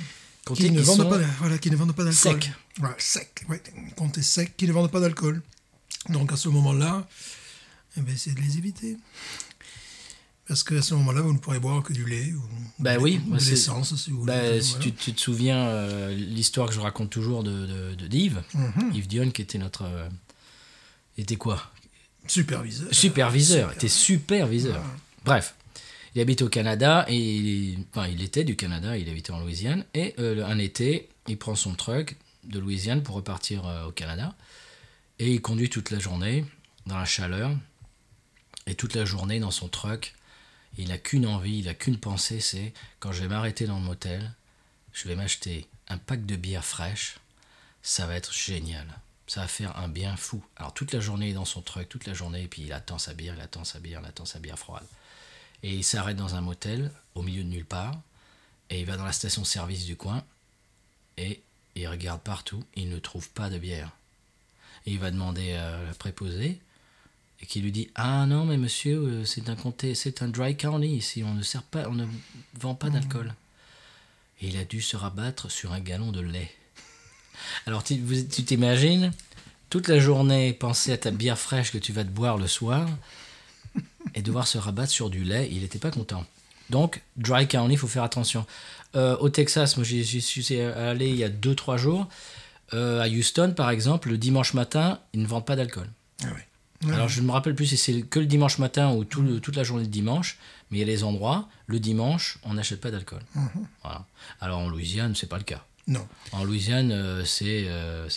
Comtés 0.46 0.66
qui, 0.66 0.72
ne 0.72 0.82
vendent 0.82 1.10
pas, 1.10 1.18
voilà, 1.40 1.58
qui 1.58 1.72
ne 1.72 1.76
vendent 1.76 1.96
pas 1.96 2.04
d'alcool. 2.04 2.40
Secs. 2.44 2.52
Voilà, 2.78 2.96
des 3.64 3.92
comtés 3.96 4.22
secs 4.22 4.54
qui 4.56 4.68
ne 4.68 4.72
vendent 4.72 4.92
pas 4.92 5.00
d'alcool. 5.00 5.42
Donc 6.10 6.32
à 6.32 6.38
ce 6.38 6.48
moment-là, 6.50 7.08
eh 7.98 8.02
ben, 8.02 8.16
c'est 8.16 8.36
de 8.36 8.42
les 8.42 8.60
éviter. 8.60 8.98
Parce 10.50 10.64
qu'à 10.64 10.82
ce 10.82 10.94
moment-là, 10.96 11.22
vous 11.22 11.32
ne 11.32 11.38
pourrez 11.38 11.60
boire 11.60 11.82
que 11.84 11.94
du 11.94 12.06
lait 12.06 12.34
ou, 12.34 12.42
Ben 12.80 12.98
ou 13.00 13.04
oui, 13.04 13.20
de- 13.20 13.30
ou 13.32 13.34
de 13.36 13.40
c'est- 13.40 13.52
l'essence, 13.52 13.96
si. 13.96 14.12
Bah, 14.12 14.60
si 14.60 14.78
tu, 14.80 14.92
tu 14.92 15.14
te 15.14 15.22
souviens 15.22 15.60
euh, 15.68 16.14
l'histoire 16.14 16.68
que 16.68 16.74
je 16.74 16.80
raconte 16.82 17.10
toujours 17.12 17.44
de, 17.44 17.66
de, 17.68 17.96
de 17.96 18.08
d'Yves, 18.08 18.42
Mhm. 18.56 18.92
Yves 18.94 19.08
Dion 19.08 19.30
qui 19.32 19.42
était 19.44 19.60
notre 19.60 19.84
euh, 19.86 20.10
était 21.18 21.36
quoi? 21.38 21.72
Superviseur. 22.28 22.88
superviseur, 22.94 23.72
était 23.74 23.88
superviseur. 23.88 24.84
Bref, 25.24 25.56
Il 26.16 26.22
habite 26.22 26.42
au 26.42 26.50
Canada 26.50 27.06
et 27.08 27.16
il, 27.18 27.86
enfin, 27.92 28.08
il 28.08 28.22
était 28.24 28.44
du 28.44 28.56
Canada, 28.56 28.98
il 28.98 29.08
habitait 29.08 29.32
en 29.32 29.40
Louisiane. 29.40 29.86
Et 29.94 30.16
euh, 30.18 30.44
un 30.46 30.58
été, 30.58 31.08
il 31.28 31.38
prend 31.38 31.54
son 31.56 31.76
truck 31.76 32.18
de 32.44 32.58
Louisiane 32.60 33.04
pour 33.04 33.14
repartir 33.16 33.68
euh, 33.68 33.86
au 33.88 33.92
Canada. 33.92 34.34
Et 35.20 35.32
il 35.32 35.42
conduit 35.42 35.70
toute 35.70 35.92
la 35.92 36.00
journée 36.00 36.44
dans 36.88 36.98
la 36.98 37.06
chaleur. 37.06 37.52
Et 38.66 38.74
toute 38.74 38.96
la 38.96 39.06
journée 39.06 39.40
dans 39.40 39.52
son 39.52 39.68
truck, 39.68 40.14
il 40.80 40.88
n'a 40.88 40.98
qu'une 40.98 41.26
envie, 41.26 41.60
il 41.60 41.66
n'a 41.66 41.74
qu'une 41.74 42.00
pensée, 42.00 42.40
c'est 42.40 42.74
quand 43.00 43.12
je 43.12 43.22
vais 43.22 43.28
m'arrêter 43.28 43.66
dans 43.66 43.80
le 43.80 43.86
motel, 43.86 44.32
je 44.94 45.10
vais 45.10 45.16
m'acheter 45.16 45.68
un 45.90 45.98
pack 45.98 46.26
de 46.26 46.38
bière 46.38 46.64
fraîche. 46.64 47.18
Ça 47.82 48.08
va 48.08 48.16
être 48.16 48.34
génial. 48.34 48.88
Ça 49.28 49.42
va 49.42 49.48
faire 49.48 49.78
un 49.78 49.90
bien 49.90 50.16
fou. 50.16 50.42
Alors 50.56 50.74
toute 50.74 50.94
la 50.94 51.02
journée 51.02 51.28
il 51.28 51.32
est 51.32 51.34
dans 51.34 51.44
son 51.44 51.62
truck, 51.62 51.90
toute 51.90 52.06
la 52.06 52.14
journée, 52.14 52.44
et 52.44 52.48
puis 52.48 52.62
il 52.62 52.72
attend 52.72 52.98
sa 52.98 53.14
bière, 53.14 53.36
il 53.36 53.42
attend 53.42 53.66
sa 53.66 53.80
bière, 53.80 54.00
il 54.02 54.08
attend 54.08 54.24
sa 54.26 54.40
bière 54.40 54.58
froide. 54.58 54.86
Et 55.64 55.74
il 55.74 55.84
s'arrête 55.84 56.16
dans 56.16 56.36
un 56.36 56.42
motel, 56.42 56.92
au 57.14 57.24
milieu 57.24 57.44
de 57.44 57.50
nulle 57.50 57.66
part, 57.66 58.00
et 58.70 58.80
il 58.80 58.86
va 58.86 58.96
dans 58.96 59.06
la 59.06 59.12
station-service 59.12 59.86
du 59.86 59.98
coin, 59.98 60.24
et 61.18 61.42
il 61.76 61.88
regarde 61.90 62.22
partout, 62.22 62.64
il 62.76 62.90
ne 62.90 63.00
trouve 63.00 63.30
pas 63.32 63.50
de 63.50 63.58
bière. 63.58 63.92
Et 64.86 64.94
il 64.94 65.00
va 65.00 65.12
demander 65.12 65.54
à 65.54 65.84
la 65.84 65.94
préposée, 65.94 66.62
et 67.42 67.46
qui 67.46 67.62
lui 67.62 67.72
dit 67.72 67.90
Ah 67.96 68.26
non, 68.26 68.46
mais 68.46 68.58
monsieur, 68.58 68.98
euh, 68.98 69.26
c'est 69.26 69.50
un 69.50 69.56
comté, 69.56 69.96
c'est 69.96 70.22
un 70.22 70.28
dry 70.28 70.56
county 70.56 70.88
ici, 70.88 71.24
on 71.24 71.34
ne 71.34 71.44
sert 71.44 71.64
pas, 71.64 71.88
on 71.88 71.94
ne 71.94 72.06
vend 72.60 72.76
pas 72.76 72.90
d'alcool. 72.90 73.34
Et 74.42 74.48
il 74.48 74.58
a 74.58 74.64
dû 74.64 74.82
se 74.82 74.96
rabattre 74.96 75.52
sur 75.52 75.74
un 75.74 75.80
gallon 75.80 76.12
de 76.12 76.22
lait. 76.22 76.52
Alors 77.66 77.84
tu 77.84 77.98
t'imagines 77.98 79.12
toute 79.70 79.88
la 79.88 80.00
journée 80.00 80.54
penser 80.54 80.92
à 80.92 80.98
ta 80.98 81.12
bière 81.12 81.38
fraîche 81.38 81.72
que 81.72 81.78
tu 81.78 81.94
vas 81.94 82.04
te 82.04 82.10
boire 82.10 82.38
le 82.38 82.48
soir 82.48 82.90
et 84.16 84.22
devoir 84.22 84.48
se 84.48 84.58
rabattre 84.58 84.92
sur 84.92 85.10
du 85.10 85.24
lait, 85.24 85.48
il 85.52 85.62
n'était 85.62 85.80
pas 85.80 85.92
content. 85.92 86.26
Donc, 86.70 87.02
dry 87.18 87.48
county, 87.48 87.74
il 87.74 87.78
faut 87.78 87.88
faire 87.88 88.04
attention. 88.04 88.46
Euh, 88.96 89.18
au 89.18 89.30
Texas, 89.30 89.78
moi 89.78 89.84
j'y 89.84 90.04
j'y 90.04 90.22
suis 90.22 90.60
allé 90.60 91.10
il 91.10 91.16
y 91.16 91.24
a 91.24 91.30
2-3 91.30 91.78
jours. 91.78 92.08
Euh, 92.74 93.02
à 93.02 93.08
Houston, 93.08 93.54
par 93.56 93.70
exemple, 93.70 94.10
le 94.10 94.18
dimanche 94.18 94.54
matin, 94.54 95.00
ils 95.14 95.22
ne 95.22 95.28
vendent 95.28 95.46
pas 95.46 95.56
d'alcool. 95.56 95.90
Ah 96.24 96.28
oui. 96.36 96.42
Alors 96.88 97.10
je 97.10 97.22
ne 97.22 97.28
me 97.28 97.32
rappelle 97.32 97.56
plus 97.56 97.66
si 97.68 97.78
c'est 97.78 98.02
que 98.04 98.20
le 98.20 98.26
dimanche 98.26 98.58
matin 98.58 98.94
ou 98.94 99.04
tout 99.04 99.22
le- 99.22 99.40
toute 99.42 99.56
la 99.58 99.64
journée 99.64 99.84
de 99.84 99.90
dimanche, 99.90 100.38
mais 100.72 100.78
il 100.78 100.80
y 100.80 100.84
a 100.84 100.88
les 100.88 101.04
endroits, 101.04 101.50
le 101.68 101.80
dimanche, 101.80 102.38
on 102.44 102.54
n'achète 102.54 102.80
pas 102.80 102.90
d'alcool. 102.92 103.22
Voilà. 103.84 104.06
Alors 104.40 104.60
en 104.60 104.70
Louisiane, 104.70 105.14
c'est 105.16 105.28
pas 105.28 105.38
le 105.38 105.44
cas. 105.44 105.66
Non. 105.88 106.08
En 106.32 106.44
Louisiane, 106.44 106.92
euh, 106.92 107.26
c'est 107.26 107.66
euh. 107.68 108.08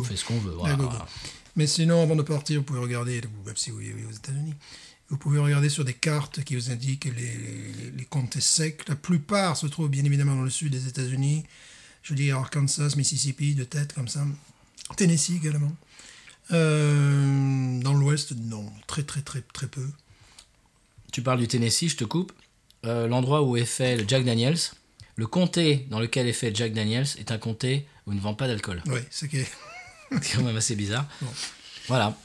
On 0.00 0.02
fait 0.04 0.16
ce 0.16 0.24
qu'on 0.24 0.38
veut. 0.38 0.52
Voilà, 0.52 0.74
À 0.74 0.76
gogo. 0.76 0.90
voilà. 0.90 1.06
Mais 1.56 1.66
sinon, 1.66 2.02
avant 2.02 2.16
de 2.16 2.22
partir, 2.22 2.58
vous 2.58 2.64
pouvez 2.64 2.80
regarder, 2.80 3.20
même 3.46 3.56
si 3.56 3.70
vous 3.70 3.78
vivez 3.78 4.04
aux 4.04 4.10
États-Unis, 4.10 4.54
vous 5.10 5.16
pouvez 5.18 5.38
regarder 5.38 5.68
sur 5.68 5.84
des 5.84 5.92
cartes 5.94 6.42
qui 6.42 6.54
vous 6.56 6.70
indiquent 6.70 7.04
les, 7.04 7.10
les, 7.12 7.90
les 7.96 8.04
comtés 8.06 8.40
secs. 8.40 8.80
La 8.88 8.96
plupart 8.96 9.56
se 9.56 9.66
trouvent 9.66 9.90
bien 9.90 10.04
évidemment 10.04 10.34
dans 10.34 10.42
le 10.42 10.50
sud 10.50 10.72
des 10.72 10.88
États-Unis. 10.88 11.44
Je 12.02 12.14
dis 12.14 12.30
Arkansas, 12.32 12.94
Mississippi, 12.96 13.54
de 13.54 13.64
tête 13.64 13.92
comme 13.92 14.08
ça. 14.08 14.26
Tennessee 14.96 15.36
également. 15.36 15.72
Euh, 16.52 17.80
dans 17.80 17.94
l'ouest, 17.94 18.32
non. 18.36 18.66
Très, 18.86 19.02
très, 19.02 19.20
très, 19.22 19.40
très 19.52 19.66
peu. 19.66 19.86
Tu 21.12 21.22
parles 21.22 21.38
du 21.40 21.48
Tennessee, 21.48 21.88
je 21.88 21.96
te 21.96 22.04
coupe. 22.04 22.32
Euh, 22.84 23.06
L'endroit 23.06 23.42
où 23.42 23.56
est 23.56 23.64
fait 23.64 23.96
le 23.96 24.04
Jack 24.08 24.24
Daniels, 24.24 24.58
le 25.16 25.26
comté 25.26 25.86
dans 25.90 26.00
lequel 26.00 26.26
est 26.26 26.32
fait 26.32 26.54
Jack 26.54 26.72
Daniels 26.72 27.06
est 27.18 27.30
un 27.30 27.38
comté 27.38 27.86
où 28.06 28.12
ils 28.12 28.16
ne 28.16 28.20
vendent 28.20 28.38
pas 28.38 28.48
d'alcool. 28.48 28.82
Oui, 28.86 29.00
c'est 29.10 29.28
que. 29.28 29.38
Quand 30.34 30.42
même 30.42 30.56
assez 30.56 30.74
bizarre. 30.76 31.06
Bon. 31.22 31.28
Voilà. 31.88 32.16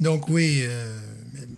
Donc, 0.00 0.28
oui, 0.28 0.60
euh, 0.62 0.98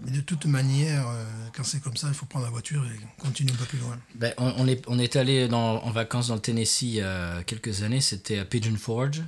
mais- 0.04 0.10
de 0.12 0.20
toute 0.20 0.46
manière, 0.46 1.08
euh, 1.08 1.24
quand 1.54 1.64
c'est 1.64 1.80
comme 1.80 1.96
ça, 1.96 2.06
il 2.08 2.14
faut 2.14 2.26
prendre 2.26 2.44
la 2.44 2.50
voiture 2.50 2.84
et 2.86 3.22
continuer 3.22 3.52
un 3.52 3.56
peu 3.56 3.64
plus 3.64 3.78
loin. 3.78 3.98
Ben, 4.14 4.32
on, 4.38 4.52
on 4.58 4.66
est, 4.68 4.82
on 4.88 4.98
est 4.98 5.16
allé 5.16 5.48
dans- 5.48 5.82
en 5.82 5.90
vacances 5.90 6.28
dans 6.28 6.34
le 6.36 6.40
Tennessee 6.40 6.82
il 6.82 6.88
y 6.94 7.00
a 7.00 7.42
quelques 7.44 7.82
années, 7.82 8.00
c'était 8.00 8.38
à 8.38 8.44
Pigeon 8.44 8.76
Forge. 8.76 9.22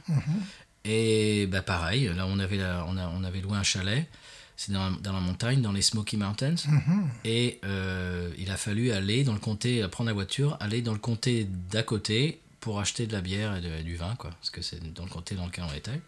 Et 0.85 1.47
ben, 1.47 1.63
pareil, 1.63 2.11
là 2.17 2.27
on 2.27 2.39
avait, 2.39 2.57
la- 2.57 2.85
on, 2.89 2.97
a- 2.97 3.09
on 3.09 3.23
avait 3.25 3.41
loué 3.41 3.57
un 3.57 3.63
chalet, 3.63 4.07
c'est 4.57 4.73
dans, 4.73 4.91
dans 4.91 5.13
la 5.13 5.21
montagne, 5.21 5.61
dans 5.61 5.73
les 5.73 5.83
Smoky 5.83 6.17
Mountains. 6.17 6.55
Et 7.25 7.61
euh, 7.65 8.31
il 8.39 8.51
a 8.51 8.57
fallu 8.57 8.91
aller 8.93 9.25
dans 9.25 9.33
le 9.35 9.39
comté, 9.39 9.87
prendre 9.89 10.09
la 10.09 10.15
voiture, 10.15 10.57
aller 10.61 10.81
dans 10.83 10.93
le 10.93 10.99
comté 10.99 11.47
d'à 11.71 11.83
côté 11.83 12.41
pour 12.61 12.79
acheter 12.81 13.07
de 13.07 13.13
la 13.13 13.21
bière 13.23 13.57
et, 13.57 13.61
de- 13.61 13.69
et 13.81 13.83
du 13.83 13.97
vin, 13.97 14.15
quoi, 14.19 14.31
parce 14.31 14.51
que 14.51 14.61
c'est 14.63 14.83
dans 14.95 15.05
le 15.05 15.11
comté 15.11 15.35
dans 15.35 15.47
lequel 15.47 15.65
on 15.71 15.75
était. 15.75 16.01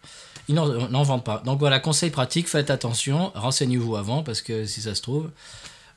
Ils 0.47 0.55
n'en 0.55 0.87
n'en 0.89 1.03
vendent 1.03 1.23
pas. 1.23 1.41
Donc 1.45 1.59
voilà, 1.59 1.79
conseil 1.79 2.09
pratique, 2.09 2.47
faites 2.47 2.69
attention, 2.69 3.31
renseignez-vous 3.35 3.95
avant, 3.95 4.23
parce 4.23 4.41
que 4.41 4.65
si 4.65 4.81
ça 4.81 4.93
se 4.95 5.01
trouve, 5.01 5.31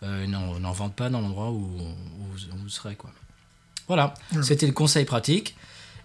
euh, 0.02 0.22
ils 0.24 0.30
n'en 0.30 0.72
vendent 0.72 0.94
pas 0.94 1.08
dans 1.10 1.20
l'endroit 1.20 1.50
où, 1.50 1.56
où 1.58 2.24
vous- 2.24 2.54
où 2.54 2.56
vous 2.62 2.68
serez. 2.68 2.94
Quoi. 2.96 3.10
Voilà, 3.86 4.14
c'était 4.42 4.66
le 4.66 4.72
conseil 4.72 5.04
pratique. 5.06 5.56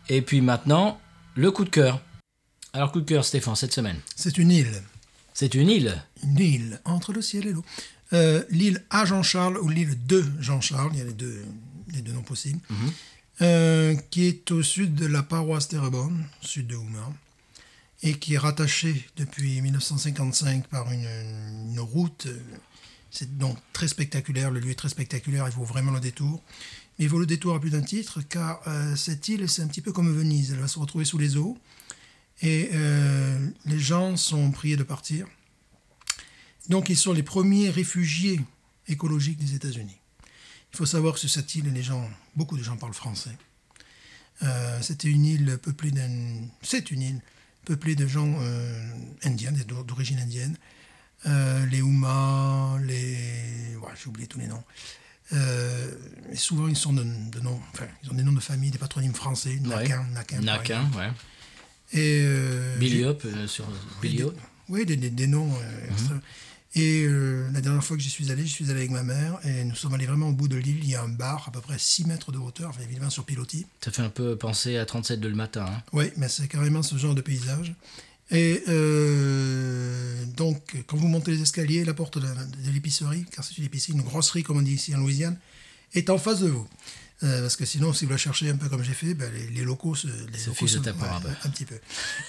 Et 0.09 0.21
puis 0.21 0.41
maintenant, 0.41 0.99
le 1.35 1.51
coup 1.51 1.63
de 1.65 1.69
cœur. 1.69 1.99
Alors, 2.73 2.91
coup 2.91 3.01
de 3.01 3.05
cœur, 3.05 3.25
Stéphane, 3.25 3.55
cette 3.55 3.73
semaine. 3.73 3.99
C'est 4.15 4.37
une 4.37 4.51
île. 4.51 4.81
C'est 5.33 5.53
une 5.55 5.69
île. 5.69 6.01
Une 6.23 6.39
île 6.39 6.81
entre 6.85 7.11
le 7.11 7.21
ciel 7.21 7.47
et 7.47 7.51
l'eau. 7.51 7.65
Euh, 8.13 8.43
l'île 8.49 8.83
à 8.89 9.05
Jean-Charles 9.05 9.57
ou 9.57 9.69
l'île 9.69 9.97
de 10.05 10.23
Jean-Charles, 10.39 10.91
il 10.93 10.99
y 10.99 11.01
a 11.01 11.05
les 11.05 11.13
deux, 11.13 11.43
les 11.93 12.01
deux 12.01 12.11
noms 12.11 12.23
possibles, 12.23 12.59
euh, 13.41 13.95
qui 14.09 14.25
est 14.25 14.51
au 14.51 14.63
sud 14.63 14.95
de 14.95 15.05
la 15.05 15.23
paroisse 15.23 15.69
Terrebonne, 15.69 16.25
sud 16.41 16.67
de 16.67 16.75
Houma, 16.75 17.11
et 18.03 18.15
qui 18.15 18.33
est 18.33 18.37
rattachée 18.37 19.07
depuis 19.15 19.61
1955 19.61 20.67
par 20.67 20.91
une, 20.91 21.07
une 21.71 21.79
route. 21.79 22.27
C'est 23.11 23.37
donc 23.37 23.57
très 23.73 23.87
spectaculaire, 23.87 24.51
le 24.51 24.59
lieu 24.59 24.71
est 24.71 24.75
très 24.75 24.89
spectaculaire, 24.89 25.45
il 25.47 25.53
vaut 25.53 25.65
vraiment 25.65 25.91
le 25.91 25.99
détour. 25.99 26.41
Mais 26.99 27.05
il 27.05 27.09
vaut 27.09 27.19
le 27.19 27.25
détour 27.25 27.55
à 27.55 27.59
plus 27.59 27.69
d'un 27.69 27.81
titre, 27.81 28.21
car 28.27 28.61
euh, 28.67 28.95
cette 28.95 29.27
île, 29.29 29.49
c'est 29.49 29.61
un 29.61 29.67
petit 29.67 29.81
peu 29.81 29.91
comme 29.91 30.13
Venise, 30.13 30.51
elle 30.51 30.59
va 30.59 30.67
se 30.67 30.79
retrouver 30.79 31.05
sous 31.05 31.17
les 31.17 31.37
eaux, 31.37 31.57
et 32.41 32.69
euh, 32.73 33.49
les 33.65 33.79
gens 33.79 34.17
sont 34.17 34.51
priés 34.51 34.77
de 34.77 34.83
partir. 34.83 35.27
Donc 36.69 36.89
ils 36.89 36.97
sont 36.97 37.13
les 37.13 37.23
premiers 37.23 37.69
réfugiés 37.69 38.39
écologiques 38.87 39.37
des 39.37 39.55
États-Unis. 39.55 39.97
Il 40.73 40.77
faut 40.77 40.85
savoir 40.85 41.13
que 41.15 41.19
sur 41.19 41.29
cette 41.29 41.53
île, 41.55 41.71
les 41.73 41.83
gens, 41.83 42.09
beaucoup 42.35 42.57
de 42.57 42.63
gens 42.63 42.77
parlent 42.77 42.93
français. 42.93 43.35
Euh, 44.43 44.81
C'était 44.81 45.09
une 45.09 45.25
île 45.25 45.57
peuplée 45.61 45.91
d'un, 45.91 46.09
c'est 46.61 46.89
une 46.91 47.01
île 47.01 47.21
peuplée 47.65 47.95
de 47.95 48.07
gens 48.07 48.33
euh, 48.39 48.89
indiens, 49.23 49.51
d'o- 49.51 49.83
d'origine 49.83 50.19
indienne. 50.19 50.57
Euh, 51.27 51.65
les 51.67 51.81
Houmas, 51.81 52.79
les, 52.79 53.75
ouais, 53.75 53.91
j'ai 54.01 54.07
oublié 54.09 54.27
tous 54.27 54.39
les 54.39 54.47
noms. 54.47 54.63
Et 55.33 56.35
souvent 56.35 56.67
ils 56.67 56.75
sont 56.75 56.91
de, 56.93 57.03
de 57.03 57.39
noms, 57.39 57.61
enfin 57.73 57.87
ils 58.03 58.09
ont 58.09 58.13
des 58.15 58.23
noms 58.23 58.33
de 58.33 58.39
famille, 58.41 58.69
des 58.71 58.77
patronymes 58.77 59.13
français, 59.13 59.59
Nakin, 59.61 60.03
Nakin. 60.13 60.37
par 60.37 60.43
Naquin, 60.45 60.79
exemple. 60.81 60.97
ouais. 60.97 61.11
Et 61.93 62.21
euh, 62.25 62.77
Billy 62.77 63.03
Hop, 63.03 63.21
euh, 63.25 63.47
sur 63.47 63.65
Billy 64.01 64.23
Hop. 64.23 64.37
oui, 64.69 64.85
des, 64.85 64.95
des- 64.95 65.09
des 65.09 65.27
noms 65.27 65.51
euh, 65.53 65.91
extra. 65.91 66.15
Et 66.73 67.05
la 67.53 67.59
dernière 67.59 67.83
fois 67.83 67.97
que 67.97 68.01
j'y 68.01 68.09
suis 68.09 68.31
allé, 68.31 68.43
j'y 68.43 68.49
suis 68.53 68.63
allé 68.71 68.79
avec 68.79 68.91
ma 68.91 69.03
mère 69.03 69.39
et 69.43 69.65
nous 69.65 69.75
sommes 69.75 69.93
allés 69.93 70.05
vraiment 70.05 70.29
au 70.29 70.31
bout 70.31 70.47
de 70.47 70.55
l'île. 70.55 70.79
Il 70.81 70.89
y 70.89 70.95
a 70.95 71.01
un 71.03 71.09
bar 71.09 71.43
à 71.49 71.51
peu 71.51 71.59
près 71.59 71.77
6 71.77 72.05
mètres 72.05 72.31
de 72.31 72.37
hauteur, 72.37 72.69
enfin, 72.69 72.79
évidemment 72.81 73.09
sur 73.09 73.25
pilotis. 73.25 73.65
Ça 73.83 73.91
fait 73.91 74.01
un 74.03 74.09
peu 74.09 74.37
penser 74.37 74.77
à 74.77 74.85
37 74.85 75.19
de 75.19 75.27
le 75.27 75.35
matin. 75.35 75.65
hein. 75.67 75.83
Oui, 75.91 76.05
mais 76.15 76.29
c'est 76.29 76.47
carrément 76.47 76.81
ce 76.81 76.95
genre 76.95 77.13
de 77.13 77.19
paysage. 77.19 77.73
Et 78.29 78.63
euh, 78.69 80.23
donc, 80.37 80.77
quand 80.87 80.95
vous 80.95 81.07
montez 81.09 81.31
les 81.31 81.41
escaliers, 81.41 81.83
la 81.83 81.93
porte 81.93 82.17
de, 82.17 82.21
de 82.25 82.71
l'épicerie, 82.71 83.25
car 83.31 83.43
c'est 83.43 83.57
une 83.57 83.65
épicerie, 83.65 83.91
une 83.91 84.01
grosserie, 84.03 84.43
comme 84.43 84.57
on 84.57 84.61
dit 84.61 84.73
ici 84.75 84.95
en 84.95 84.99
Louisiane, 84.99 85.37
est 85.93 86.09
en 86.09 86.17
face 86.17 86.39
de 86.39 86.47
vous. 86.47 86.67
Euh, 87.23 87.41
parce 87.41 87.55
que 87.55 87.65
sinon, 87.65 87.93
si 87.93 88.05
vous 88.05 88.11
la 88.11 88.17
cherchez 88.17 88.49
un 88.49 88.55
peu 88.57 88.67
comme 88.67 88.83
j'ai 88.83 88.93
fait, 88.93 89.13
ben, 89.13 89.31
les, 89.33 89.47
les 89.47 89.61
locaux 89.63 89.93
se, 89.95 90.07
les 90.07 90.37
Se 90.39 90.49
locaux 90.49 90.67
se- 90.67 90.77
un 90.79 90.81
ouais, 90.81 91.21
peu. 91.21 91.29
un 91.47 91.49
petit 91.49 91.65
peu. 91.65 91.79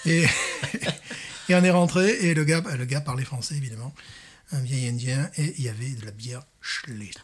Et, 0.05 0.23
et 1.49 1.55
on 1.55 1.63
est 1.63 1.71
rentré, 1.71 2.09
et 2.27 2.33
le 2.35 2.43
gars, 2.43 2.61
le 2.77 2.85
gars 2.85 3.01
parlait 3.01 3.25
français, 3.25 3.55
évidemment, 3.55 3.93
un 4.51 4.59
vieil 4.61 4.87
indien, 4.87 5.31
et 5.37 5.55
il 5.57 5.63
y 5.63 5.69
avait 5.69 5.89
de 5.89 6.05
la 6.05 6.11
bière 6.11 6.43
Schlitz. 6.61 7.17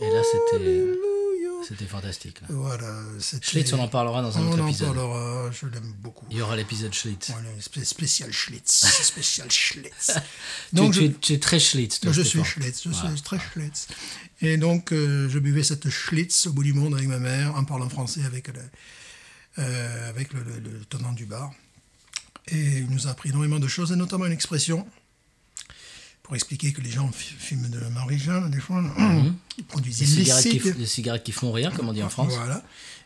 Et 0.00 0.10
là, 0.10 0.22
c'était 0.32 0.64
c'était 1.68 1.86
fantastique. 1.86 2.40
là. 2.42 2.46
Voilà. 2.50 3.02
Schlitz, 3.40 3.72
on 3.72 3.78
en 3.78 3.88
parlera 3.88 4.22
dans 4.22 4.36
un 4.38 4.42
On 4.42 4.52
autre 4.52 4.62
en 4.62 4.68
épisode. 4.68 4.94
parlera, 4.94 5.50
je 5.52 5.66
l'aime 5.66 5.92
beaucoup. 5.98 6.26
Il 6.30 6.36
y 6.36 6.40
aura 6.42 6.56
l'épisode 6.56 6.92
Schlitz. 6.94 7.30
Voilà, 7.30 7.48
spécial 7.84 8.32
Schlitz. 8.32 8.84
spécial 9.02 9.50
Schlitz. 9.50 10.12
Donc, 10.72 10.92
tu 10.94 11.00
je, 11.00 11.04
es- 11.06 11.12
tu 11.12 11.32
es 11.34 11.38
très 11.38 11.58
Schlitz, 11.58 12.00
toi, 12.00 12.12
je 12.12 12.22
suis. 12.22 12.42
Schlitz, 12.44 12.82
je 12.84 12.88
Voilà. 12.90 13.10
suis 13.12 13.22
très 13.22 13.38
Schlitz. 13.38 13.88
Et 14.40 14.56
donc, 14.56 14.92
euh, 14.92 15.28
je 15.28 15.38
buvais 15.38 15.62
cette 15.62 15.88
Schlitz 15.90 16.46
au 16.48 16.52
bout 16.52 16.64
du 16.64 16.72
monde 16.72 16.94
avec 16.94 17.06
ma 17.08 17.18
mère, 17.18 17.54
en 17.56 17.64
parlant 17.64 17.88
français 17.88 18.24
avec 18.24 18.48
le, 18.48 18.60
euh, 19.58 20.08
avec 20.08 20.32
le, 20.32 20.42
le- 20.42 20.58
le 20.58 20.84
tenant 20.84 21.12
du 21.12 21.24
bar. 21.26 21.52
Et 22.48 22.78
il 22.78 22.90
nous 22.90 23.06
a 23.06 23.10
appris 23.10 23.30
énormément 23.30 23.58
de 23.58 23.68
choses, 23.68 23.90
et 23.92 23.96
notamment 23.96 24.26
une 24.26 24.32
expression 24.32 24.86
pour 26.24 26.34
expliquer 26.34 26.72
que 26.72 26.80
les 26.80 26.90
gens 26.90 27.10
fument 27.12 27.68
de 27.68 27.78
la 27.78 27.90
marijuana, 27.90 28.48
des 28.48 28.58
fois, 28.58 28.82
ils 29.58 29.64
produisent 29.64 29.98
Des 29.98 30.06
cigarettes, 30.06 30.48
qui, 30.48 30.72
des 30.72 30.86
cigarettes 30.86 31.22
qui 31.22 31.32
font 31.32 31.52
rire, 31.52 31.70
comme 31.76 31.88
on 31.88 31.92
dit 31.92 32.02
en 32.02 32.08
France. 32.08 32.32
Voilà. 32.34 32.62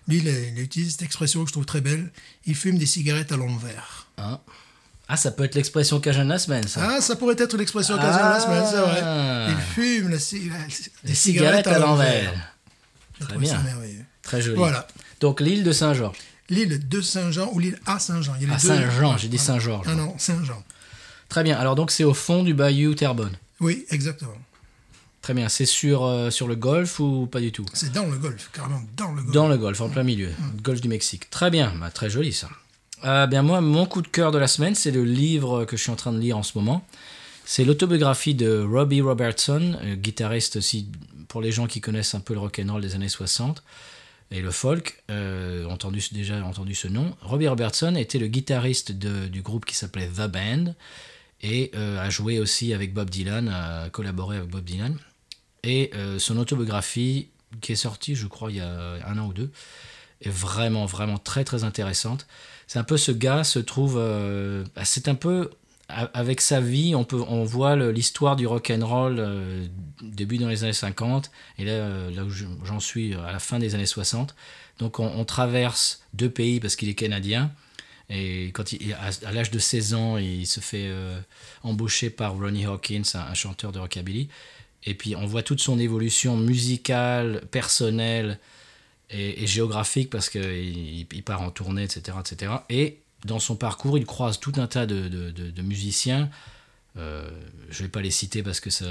Lui, 0.07 0.19
il, 0.19 0.59
utilise 0.61 0.93
cette 0.93 1.03
expression 1.03 1.43
que 1.43 1.49
je 1.49 1.53
trouve 1.53 1.67
très 1.67 1.81
belle. 1.81 2.11
Il 2.47 2.55
fume 2.55 2.79
des 2.79 2.87
cigarettes 2.87 3.33
à 3.33 3.37
l'envers. 3.37 4.07
Hein 4.19 4.39
Ah, 5.09 5.17
ça 5.17 5.33
peut 5.33 5.43
être 5.45 5.57
l'expression 5.57 5.99
de 5.99 6.11
la 6.11 6.39
semaine, 6.39 6.67
ça. 6.69 6.81
Ah, 6.97 7.01
ça 7.01 7.17
pourrait 7.17 7.35
être 7.37 7.57
l'expression 7.57 7.97
occasion 7.97 8.25
de 8.25 8.31
la 8.31 8.41
semaine, 8.41 8.65
c'est 8.71 8.81
vrai. 8.81 9.01
Ah. 9.03 9.49
Il 9.51 9.57
fume 9.75 10.09
la 10.11 10.19
ci- 10.21 10.49
la- 10.49 10.67
Les 11.05 11.15
cigarettes 11.17 11.67
à 11.67 11.81
l'envers. 11.81 12.55
Très 13.19 13.37
bien. 13.37 13.61
merveilleux. 13.63 14.05
Très 14.23 14.41
joli. 14.41 14.57
Voilà. 14.57 14.87
Donc 15.21 15.41
l'île 15.41 15.65
de 15.65 15.73
Saint-Georges. 15.73 16.17
L'île 16.51 16.89
de 16.89 17.01
Saint-Jean 17.01 17.51
ou 17.53 17.59
l'île 17.59 17.81
à 17.85 17.99
Saint-Jean. 17.99 18.35
À. 18.53 18.59
Saint-Jean, 18.59 19.19
j'ai 19.19 19.29
dit 19.29 19.39
Saint-Georges. 19.39 19.87
Ah 19.91 19.97
non, 19.97 20.15
Saint-Jean. 20.19 20.63
Très 21.29 21.43
bien. 21.43 21.57
Alors 21.59 21.75
donc 21.75 21.91
c'est 21.91 22.05
au 22.05 22.15
fond 22.15 22.43
du 22.43 22.55
bayou 22.55 22.95
Terrebonne. 22.95 23.37
Oui, 23.61 23.85
exactement. 23.91 24.35
Très 25.23 25.35
bien. 25.35 25.49
C'est 25.49 25.67
sur, 25.67 26.05
euh, 26.05 26.31
sur 26.31 26.47
le 26.49 26.55
golfe 26.57 27.01
ou 27.01 27.27
pas 27.31 27.41
du 27.41 27.53
tout? 27.53 27.67
C'est 27.75 27.93
dans 27.93 28.07
le 28.07 28.17
golfe, 28.17 28.51
carrément 28.53 28.81
dans 28.97 29.11
le 29.13 29.23
golfe. 29.23 29.33
Dans 29.35 29.49
le 29.49 29.59
golfe, 29.59 29.81
en 29.81 29.89
plein 29.91 30.05
milieu. 30.05 30.31
Golfe 30.63 30.81
du 30.81 30.89
Mexique. 30.89 31.29
Très 31.29 31.51
bien. 31.51 31.75
Bah, 31.81 31.91
très 31.91 32.09
joli 32.09 32.33
ça. 32.33 32.49
Euh, 33.05 33.27
bien 33.27 33.43
moi, 33.43 33.61
mon 33.61 33.85
coup 33.87 34.01
de 34.03 34.09
cœur 34.09 34.33
de 34.33 34.39
la 34.39 34.49
semaine, 34.49 34.75
c'est 34.75 34.91
le 34.91 35.05
livre 35.05 35.65
que 35.65 35.77
je 35.77 35.83
suis 35.83 35.91
en 35.91 35.97
train 35.97 36.13
de 36.13 36.19
lire 36.19 36.39
en 36.39 36.43
ce 36.43 36.57
moment. 36.57 36.87
C'est 37.45 37.65
l'autobiographie 37.65 38.35
de 38.35 38.61
Robbie 38.63 39.01
Robertson, 39.01 39.77
euh, 39.85 39.95
guitariste 39.97 40.57
aussi 40.57 40.89
pour 41.29 41.41
les 41.43 41.53
gens 41.53 41.67
qui 41.67 41.81
connaissent 41.81 42.15
un 42.15 42.21
peu 42.21 42.35
le 42.35 42.41
rock 42.41 42.61
and 42.65 42.73
roll 42.73 42.81
des 42.83 42.95
années 42.95 43.09
60 43.09 43.63
et 44.31 44.41
le 44.41 44.51
folk, 44.51 45.03
euh, 45.11 45.65
entendu 45.67 46.03
déjà 46.13 46.43
entendu 46.45 46.75
ce 46.75 46.89
nom. 46.89 47.15
Robbie 47.23 47.49
Robertson 47.49 47.95
était 47.97 48.19
le 48.19 48.27
guitariste 48.29 48.93
de- 48.93 49.27
du 49.29 49.43
groupe 49.43 49.65
qui 49.67 49.75
s'appelait 49.75 50.09
The 50.09 50.27
Band 50.27 50.75
et 51.43 51.71
euh, 51.75 51.99
a 52.01 52.11
joué 52.11 52.39
aussi 52.41 52.73
avec 52.75 52.93
Bob 52.95 53.11
Dylan, 53.11 53.49
a 53.49 53.91
collaboré 53.91 54.37
avec 54.39 54.49
Bob 54.51 54.65
Dylan. 54.65 54.97
Et 55.65 55.91
euh, 55.95 56.19
son 56.19 56.37
autobiographie, 56.39 57.29
qui 57.61 57.73
est 57.73 57.77
sortie, 57.77 58.15
je 58.15 58.27
crois, 58.27 58.51
il 58.51 58.57
y 58.57 58.61
a 58.61 58.99
un 59.07 59.19
an 59.19 59.27
ou 59.27 59.33
deux, 59.33 59.51
est 60.23 60.31
vraiment, 60.31 60.87
vraiment 60.87 61.19
très, 61.19 61.45
très 61.45 61.65
intéressante. 61.65 62.27
C'est 62.67 62.79
un 62.79 62.85
peu 62.85 62.97
ce 62.97 63.13
gars 63.13 63.45
se 63.45 63.59
trouve. 63.59 63.97
euh, 63.99 64.65
bah, 64.75 64.85
c'est 64.85 65.09
un 65.09 65.15
peu. 65.15 65.51
Avec 65.91 66.43
sa 66.43 66.61
vie, 66.61 66.95
on, 66.95 67.05
peut, 67.05 67.25
on 67.29 67.45
voit 67.45 67.75
l'histoire 67.77 68.37
du 68.37 68.47
rock 68.47 68.71
and 68.71 68.87
roll 68.87 69.25
début 70.03 70.37
dans 70.37 70.49
les 70.49 70.63
années 70.63 70.75
50 70.75 71.31
et 71.57 71.65
là, 71.65 72.11
là 72.11 72.25
où 72.25 72.29
je- 72.29 72.45
j'en 72.63 72.79
suis 72.79 73.15
à 73.15 73.33
la 73.33 73.39
fin 73.39 73.59
des 73.59 73.75
années 73.75 73.87
60. 73.87 74.35
Donc 74.81 75.01
on, 75.01 75.07
on 75.07 75.25
traverse 75.25 76.03
deux 76.13 76.29
pays 76.29 76.61
parce 76.61 76.77
qu'il 76.77 76.91
est 76.91 76.95
canadien 76.95 77.51
et 78.11 78.47
quand 78.53 78.73
il, 78.73 78.95
à, 78.95 79.33
l'âge 79.33 79.51
de 79.51 79.59
16 79.59 79.95
ans, 79.95 80.17
il 80.17 80.47
se 80.47 80.61
fait 80.61 80.87
euh, 80.87 81.21
embaucher 81.63 82.09
par 82.11 82.35
Ronnie 82.35 82.65
Hawkins, 82.65 83.03
un, 83.15 83.35
chanteur 83.35 83.71
de 83.71 83.79
rockabilly. 83.79 84.29
Et 84.85 84.95
puis 84.95 85.15
on 85.15 85.27
voit 85.27 85.43
toute 85.43 85.61
son 85.61 85.79
évolution 85.79 86.37
musicale, 86.37 87.43
personnelle 87.51 88.39
et, 89.11 89.47
géographique 89.47 90.09
parce 90.09 90.31
qu'il 90.31 91.07
il, 91.13 91.23
part 91.23 91.43
en 91.43 91.51
tournée, 91.51 91.83
etc., 91.83 92.17
etc. 92.21 92.53
Et 92.71 92.99
dans 93.25 93.41
son 93.41 93.57
parcours, 93.57 93.99
il 93.99 94.07
croise 94.07 94.41
tout 94.41 94.53
un 94.57 94.67
tas 94.67 94.87
de, 94.87 95.09
de- 95.09 95.63
musiciens. 95.63 96.31
Euh, 96.97 97.29
je 97.69 97.83
ne 97.83 97.87
vais 97.87 97.91
pas 97.91 98.01
les 98.01 98.11
citer 98.11 98.43
parce 98.43 98.61
que 98.61 98.71
ça, 98.71 98.87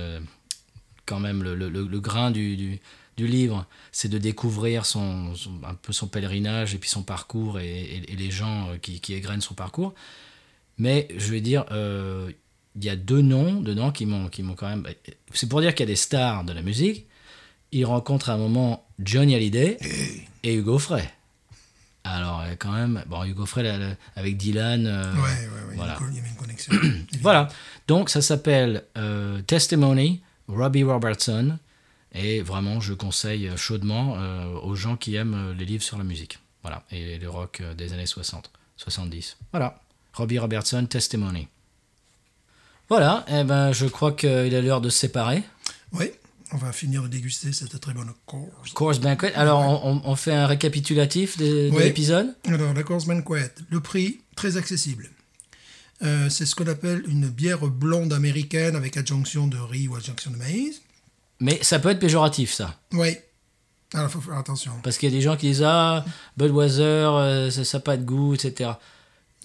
quand 1.06 1.20
même 1.20 1.42
le, 1.42 1.56
le- 1.56 2.00
grain 2.00 2.30
du- 2.30 2.80
du 3.18 3.28
livre, 3.28 3.66
c'est 3.92 4.08
de 4.10 4.18
découvrir 4.20 4.86
son, 4.86 5.34
son- 5.36 5.60
un 5.68 5.74
peu 5.74 5.92
son 5.92 6.08
pèlerinage 6.08 6.76
et 6.76 6.78
puis 6.78 6.90
son 6.90 7.02
parcours 7.04 7.60
et, 7.60 7.68
et- 7.82 8.14
et 8.14 8.16
les 8.16 8.30
gens 8.32 8.70
euh, 8.70 8.78
qui, 8.78 9.00
qui 9.02 9.14
égrènent 9.16 9.42
son 9.42 9.56
parcours. 9.56 9.94
Mais 10.78 11.08
je 11.18 11.32
vais 11.32 11.42
dire, 11.42 11.66
euh, 11.72 12.32
il 12.76 12.86
y 12.86 12.90
a 12.90 12.96
deux 12.96 13.22
noms 13.22 13.60
dedans 13.62 13.92
qui 13.92 14.06
m'ont 14.06 14.30
quand 14.56 14.70
même. 14.70 14.88
C'est 15.34 15.50
pour 15.50 15.62
dire 15.62 15.74
qu'il 15.74 15.86
y 15.86 15.90
a 15.90 15.92
des 15.92 15.96
stars 15.96 16.44
de 16.44 16.54
la 16.54 16.62
musique. 16.62 17.08
Il 17.72 17.86
rencontre 17.86 18.30
à 18.30 18.34
un 18.34 18.38
moment 18.38 18.86
Johnny 19.00 19.34
Hallyday 19.36 19.78
et 20.44 20.54
Hugo 20.54 20.78
Frey. 20.78 21.10
Alors, 22.04 22.44
quand 22.60 22.72
même, 22.72 23.04
bon, 23.08 23.24
Hugo 23.26 23.46
Frey 23.46 23.64
là, 23.64 23.78
là, 23.78 23.90
avec 24.16 24.38
Dylan. 24.38 24.86
euh, 24.88 25.14
Ouais, 25.16 25.20
ouais, 25.20 25.70
ouais. 25.70 25.76
voilà. 25.76 25.98
Il 26.10 26.16
y 26.16 26.20
avait 26.20 26.30
une 26.30 26.36
connexion. 26.36 26.74
voilà. 27.22 27.50
Donc, 27.88 28.10
ça 28.10 28.22
s'appelle 28.22 28.84
euh, 28.98 29.42
Testimony, 29.42 30.22
Robbie 30.48 30.84
Robertson. 30.84 31.58
Et 32.18 32.42
vraiment, 32.42 32.80
je 32.80 32.94
conseille 32.94 33.50
chaudement 33.56 34.16
euh, 34.18 34.54
aux 34.64 34.76
gens 34.76 34.98
qui 34.98 35.16
aiment 35.16 35.36
euh, 35.36 35.54
les 35.54 35.66
livres 35.66 35.84
sur 35.84 35.98
la 35.98 36.04
musique. 36.04 36.40
Voilà. 36.64 36.84
Et 36.92 37.18
le 37.20 37.30
rock 37.30 37.60
euh, 37.62 37.74
des 37.76 37.94
années 37.94 38.06
60, 38.08 38.50
70. 38.78 39.38
Voilà. 39.52 39.80
Robbie 40.14 40.40
Robertson, 40.40 40.86
Testimony. 40.88 41.48
Voilà. 42.90 43.26
Eh 43.28 43.44
ben, 43.44 43.72
je 43.72 43.86
crois 43.86 44.14
qu'il 44.14 44.30
est 44.30 44.62
l'heure 44.62 44.82
de 44.82 44.90
se 44.90 44.98
séparer. 45.00 45.44
Oui, 45.92 46.12
on 46.54 46.58
va 46.58 46.72
finir 46.72 47.04
de 47.04 47.08
déguster 47.08 47.52
cette 47.54 47.80
très 47.80 47.94
bonne 47.94 48.12
course. 48.26 48.72
Course 48.74 49.00
Banquet. 49.00 49.34
Alors, 49.36 49.60
on, 49.62 49.92
on- 49.98 50.02
on 50.06 50.16
fait 50.16 50.34
un 50.34 50.48
récapitulatif 50.48 51.38
de, 51.38 51.70
de 51.70 51.76
Ouais. 51.76 51.84
l'épisode? 51.84 52.34
Alors, 52.48 52.74
la 52.74 52.84
course 52.84 53.06
Banquet, 53.06 53.52
le 53.70 53.80
prix, 53.82 54.22
très 54.36 54.58
accessible. 54.58 55.10
Euh, 56.04 56.30
c'est 56.30 56.46
ce 56.46 56.56
qu'on 56.56 56.68
appelle 56.68 57.04
une 57.08 57.28
bière 57.28 57.60
blonde 57.68 58.14
américaine 58.14 58.76
avec 58.76 58.98
adjonction 58.98 59.48
de 59.48 59.58
riz 59.58 59.88
ou 59.88 59.96
adjonction 59.96 60.32
de 60.32 60.38
maïs. 60.38 60.82
Mais 61.40 61.60
ça 61.62 61.80
peut 61.80 61.90
être 61.90 62.00
péjoratif, 62.00 62.52
ça. 62.54 62.76
Oui. 62.94 63.16
Alors, 63.94 64.08
il 64.08 64.12
faut 64.12 64.22
faire 64.22 64.38
attention. 64.38 64.72
Parce 64.84 64.98
qu'il 64.98 65.10
y 65.10 65.14
a 65.14 65.16
des 65.16 65.22
gens 65.22 65.38
qui 65.38 65.48
disent 65.48 65.64
Ah, 65.64 66.04
Budweiser, 66.36 66.82
euh, 66.84 67.52
ça 67.52 67.78
n'a 67.78 67.82
pas 67.82 67.96
de 67.98 68.04
goût, 68.04 68.34
etc. 68.34 68.72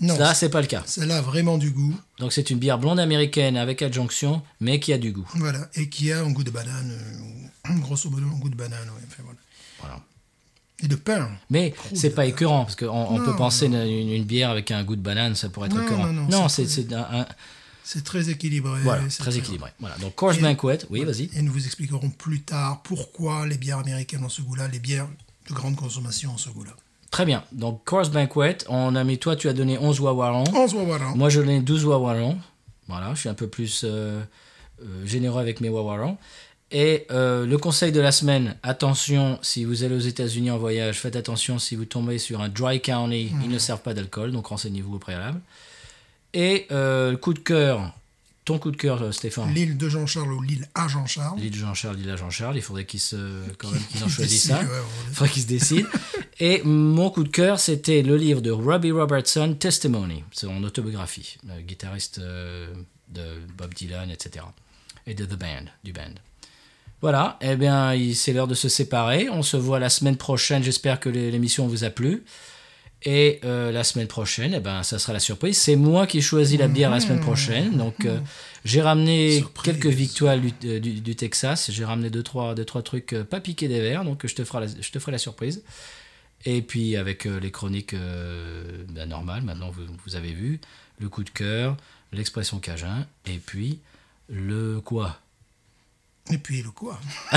Non, 0.00 0.16
Là, 0.18 0.34
c'est 0.34 0.48
pas 0.48 0.60
le 0.62 0.66
cas. 0.66 0.82
celle-là 0.86 1.18
a 1.18 1.20
vraiment 1.20 1.58
du 1.58 1.70
goût. 1.70 1.94
Donc 2.18 2.32
c'est 2.32 2.50
une 2.50 2.58
bière 2.58 2.78
blonde 2.78 2.98
américaine 2.98 3.56
avec 3.56 3.82
adjonction, 3.82 4.42
mais 4.60 4.80
qui 4.80 4.92
a 4.92 4.98
du 4.98 5.12
goût. 5.12 5.28
Voilà. 5.36 5.68
Et 5.74 5.88
qui 5.88 6.10
a 6.10 6.20
un 6.20 6.30
goût 6.30 6.42
de 6.42 6.50
banane. 6.50 6.90
euh, 7.70 7.78
grosso 7.80 8.10
modo, 8.10 8.26
un 8.26 8.38
goût 8.38 8.48
de 8.48 8.56
banane. 8.56 8.80
ouais, 8.88 9.02
enfin, 9.06 9.22
voilà. 9.22 9.38
Voilà. 9.80 10.00
Et 10.82 10.88
de 10.88 10.96
pain. 10.96 11.30
Mais 11.50 11.74
c'est 11.94 12.10
pas 12.10 12.26
écœurant, 12.26 12.64
parce 12.64 12.74
qu'on 12.74 12.88
on 12.88 13.18
peut 13.20 13.36
penser 13.36 13.66
une, 13.66 14.24
bière 14.24 14.50
avec 14.50 14.72
un 14.72 14.82
goût 14.82 14.96
de 14.96 15.02
banane, 15.02 15.36
ça 15.36 15.48
pourrait 15.50 15.68
être 15.68 15.76
Non, 15.76 15.84
écœurant. 15.84 16.06
non, 16.08 16.26
non, 16.28 16.48
c'est 16.48 16.66
c'est 16.66 16.88
c'est 16.88 16.94
un, 16.94 17.06
un- 17.20 17.26
C'est 17.84 18.04
très 18.04 18.30
équilibré. 18.30 18.80
voilà, 18.82 19.02
très 19.18 19.36
équilibré. 19.36 19.70
Voilà. 19.80 19.96
Donc 19.98 20.14
Coors 20.14 20.34
Et- 20.34 20.40
Banquet, 20.40 20.78
oui, 20.90 21.04
vas-y. 21.04 21.30
Et 21.34 21.42
nous 21.42 21.52
vous 21.52 21.64
expliquerons 21.64 22.10
plus 22.10 22.42
tard 22.42 22.80
pourquoi 22.82 23.46
les 23.46 23.58
bières 23.58 23.78
américaines 23.78 24.24
ont 24.24 24.28
ce 24.28 24.42
goût-là, 24.42 24.68
les 24.68 24.78
bières 24.78 25.08
de 25.48 25.54
grande 25.54 25.76
consommation 25.76 26.32
ont 26.32 26.38
ce 26.38 26.48
goût-là. 26.50 26.72
Très 27.10 27.24
bien. 27.26 27.44
Donc 27.52 27.84
Coors 27.84 28.08
Banquet, 28.10 28.58
on 28.68 28.94
a 28.94 29.04
mis, 29.04 29.18
toi 29.18 29.36
tu 29.36 29.48
as 29.48 29.52
donné 29.52 29.76
11 29.78 30.00
Wawarons. 30.00 30.44
On 30.54 30.68
se 30.68 30.74
voit, 30.74 30.84
voilà. 30.84 31.06
Moi 31.14 31.28
je 31.28 31.40
donne 31.40 31.62
12 31.62 31.84
Wawarons. 31.84 32.38
Voilà, 32.88 33.12
je 33.14 33.20
suis 33.20 33.28
un 33.28 33.34
peu 33.34 33.48
plus 33.48 33.82
euh, 33.84 34.22
euh, 34.82 35.06
généreux 35.06 35.40
avec 35.40 35.60
mes 35.60 35.68
Wawarons. 35.68 36.16
Et 36.70 37.06
euh, 37.10 37.44
le 37.44 37.58
conseil 37.58 37.92
de 37.92 38.00
la 38.00 38.12
semaine, 38.12 38.56
attention, 38.62 39.38
si 39.42 39.64
vous 39.64 39.84
allez 39.84 39.94
aux 39.94 39.98
États-Unis 39.98 40.50
en 40.50 40.56
voyage, 40.56 41.00
faites 41.00 41.16
attention 41.16 41.58
si 41.58 41.76
vous 41.76 41.84
tombez 41.84 42.16
sur 42.16 42.40
un 42.40 42.48
dry 42.48 42.80
county, 42.80 43.30
ils 43.44 43.50
ne 43.50 43.58
servent 43.58 43.82
pas 43.82 43.92
d'alcool, 43.92 44.32
donc 44.32 44.46
renseignez-vous 44.46 44.94
au 44.94 44.98
préalable. 44.98 45.38
Et 46.34 46.66
euh, 46.70 47.10
le 47.12 47.16
coup 47.16 47.34
de 47.34 47.38
cœur, 47.40 47.92
ton 48.44 48.58
coup 48.58 48.70
de 48.70 48.76
cœur, 48.76 49.02
euh, 49.02 49.12
Stéphane 49.12 49.52
L'île 49.54 49.76
de 49.76 49.88
Jean-Charles 49.88 50.32
ou 50.32 50.40
l'île 50.42 50.66
à 50.74 50.88
Jean-Charles. 50.88 51.38
L'île 51.38 51.52
de 51.52 51.56
Jean-Charles, 51.56 51.96
l'île 51.96 52.10
à 52.10 52.16
Jean-Charles, 52.16 52.56
il 52.56 52.62
faudrait 52.62 52.86
qu'ils 52.86 53.00
se, 53.00 53.42
quand 53.58 53.70
même 53.70 53.82
qu'ils 53.90 54.02
en 54.02 54.08
choisissent 54.08 54.48
ça. 54.48 54.60
ouais, 54.60 54.66
Il 55.10 55.14
faudrait 55.14 55.32
qu'ils 55.32 55.42
se 55.42 55.46
décident. 55.48 55.88
Et 56.40 56.62
mon 56.64 57.10
coup 57.10 57.22
de 57.24 57.28
cœur, 57.28 57.60
c'était 57.60 58.02
le 58.02 58.16
livre 58.16 58.40
de 58.40 58.50
Robbie 58.50 58.90
Robertson, 58.92 59.54
Testimony, 59.58 60.24
son 60.32 60.64
autobiographie, 60.64 61.36
le 61.46 61.60
guitariste 61.62 62.18
euh, 62.18 62.66
de 63.10 63.22
Bob 63.56 63.74
Dylan, 63.74 64.10
etc. 64.10 64.44
Et 65.06 65.14
de 65.14 65.24
The 65.24 65.34
Band, 65.38 65.64
du 65.84 65.92
band. 65.92 66.14
Voilà, 67.00 67.36
eh 67.40 67.56
bien, 67.56 67.92
c'est 68.14 68.32
l'heure 68.32 68.46
de 68.46 68.54
se 68.54 68.68
séparer. 68.68 69.28
On 69.28 69.42
se 69.42 69.56
voit 69.56 69.80
la 69.80 69.90
semaine 69.90 70.16
prochaine. 70.16 70.62
J'espère 70.62 71.00
que 71.00 71.08
l'é- 71.08 71.30
l'émission 71.32 71.66
vous 71.66 71.82
a 71.84 71.90
plu. 71.90 72.22
Et 73.04 73.40
euh, 73.44 73.72
la 73.72 73.82
semaine 73.82 74.06
prochaine, 74.06 74.54
eh 74.54 74.60
ben, 74.60 74.82
ça 74.84 74.98
sera 74.98 75.12
la 75.12 75.18
surprise. 75.20 75.58
C'est 75.58 75.74
moi 75.76 76.06
qui 76.06 76.22
choisis 76.22 76.58
la 76.58 76.68
bière 76.68 76.88
la 76.90 77.00
semaine 77.00 77.20
prochaine. 77.20 77.76
Donc, 77.76 78.04
euh, 78.04 78.20
j'ai 78.64 78.80
ramené 78.80 79.38
Surprise. 79.38 79.72
quelques 79.74 79.92
victoires 79.92 80.38
du, 80.38 80.52
euh, 80.64 80.78
du- 80.78 81.00
du 81.00 81.16
Texas. 81.16 81.70
J'ai 81.72 81.84
ramené 81.84 82.10
deux 82.10 82.22
trois, 82.22 82.54
deux, 82.54 82.64
trois 82.64 82.82
trucs 82.82 83.14
pas 83.28 83.40
piqués 83.40 83.66
des 83.66 83.80
verres. 83.80 84.04
Donc, 84.04 84.24
je 84.26 84.34
te, 84.34 84.44
ferai 84.44 84.66
la, 84.66 84.72
je 84.80 84.90
te 84.90 84.98
ferai 85.00 85.10
la 85.12 85.18
surprise. 85.18 85.62
Et 86.44 86.62
puis, 86.62 86.96
avec 86.96 87.24
les 87.24 87.50
chroniques 87.50 87.94
ben, 87.94 89.08
normales, 89.08 89.42
maintenant 89.42 89.70
vous, 89.70 89.82
vous 90.06 90.16
avez 90.16 90.32
vu, 90.32 90.60
le 91.00 91.08
coup 91.08 91.24
de 91.24 91.30
cœur, 91.30 91.76
l'expression 92.12 92.58
cajun, 92.58 93.06
et 93.26 93.38
puis 93.38 93.78
le 94.28 94.80
quoi? 94.80 95.18
Et 96.30 96.38
puis 96.38 96.62
le 96.62 96.70
quoi 96.70 96.98
Et 97.32 97.36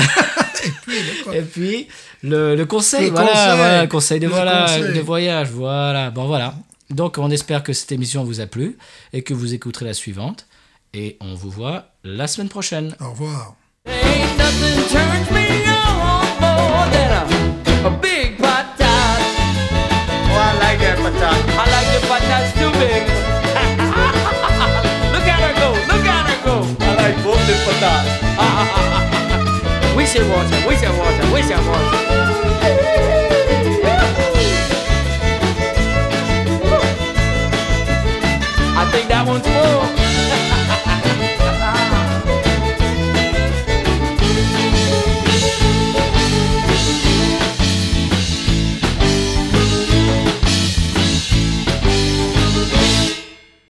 puis 0.86 1.00
le 1.00 1.24
quoi 1.24 1.36
Et 1.36 1.42
puis 1.42 1.88
le, 2.24 2.56
le 2.56 2.66
conseil, 2.66 3.06
Le 3.06 3.12
voilà, 3.12 3.30
conseil. 3.32 3.56
voilà, 3.58 3.82
le 3.82 3.88
conseil 3.88 4.20
de, 4.20 4.28
Le 4.28 4.32
voilà, 4.34 4.62
conseil. 4.68 4.94
de 4.94 5.00
voyage, 5.02 5.50
voilà. 5.50 6.12
Bon, 6.12 6.26
voilà. 6.28 6.54
Donc, 6.92 7.18
on 7.18 7.30
espère 7.32 7.64
que 7.64 7.74
cette 7.74 7.92
émission 7.92 8.24
vous 8.24 8.40
a 8.42 8.46
plu 8.46 8.78
et 9.12 9.24
que 9.24 9.34
vous 9.34 9.54
écouterez 9.54 9.86
la 9.86 9.94
suivante. 9.94 10.46
Et 10.94 11.18
on 11.20 11.34
vous 11.34 11.50
voit 11.50 11.88
la 12.04 12.28
semaine 12.28 12.48
prochaine. 12.48 12.96
Au 13.02 13.10
revoir. 13.12 13.56
Ain't 13.88 14.38
nothing 14.38 14.88
turns 14.90 15.30
me 15.32 15.66
on 15.68 16.40
more 16.40 16.88
than 16.92 17.12
a, 17.12 17.26
a 17.88 17.90
big 18.02 18.38
patat. 18.38 19.20
Oh, 20.30 20.38
I 20.38 20.54
like 20.62 20.80
that 20.80 20.98
patat. 20.98 21.36
I 21.50 21.66
like 21.74 21.90
the 21.92 22.00
patats 22.08 22.54
too 22.54 22.72
big. 22.80 23.04
look 25.12 25.28
at 25.28 25.40
her 25.42 25.54
go, 25.60 25.70
look 25.92 26.06
at 26.06 26.26
her 26.30 26.40
go. 26.46 26.56
I 26.80 26.82
like 26.96 27.18
both 27.24 27.44
the 27.48 27.56
patats. 27.66 28.15
Wasted 30.06 30.30
water, 30.30 30.68
water, 31.00 31.34
water. 31.66 31.98
I 38.78 38.88
think 38.92 39.10
that 39.10 39.26
one's 39.26 39.48
full. 39.48 40.05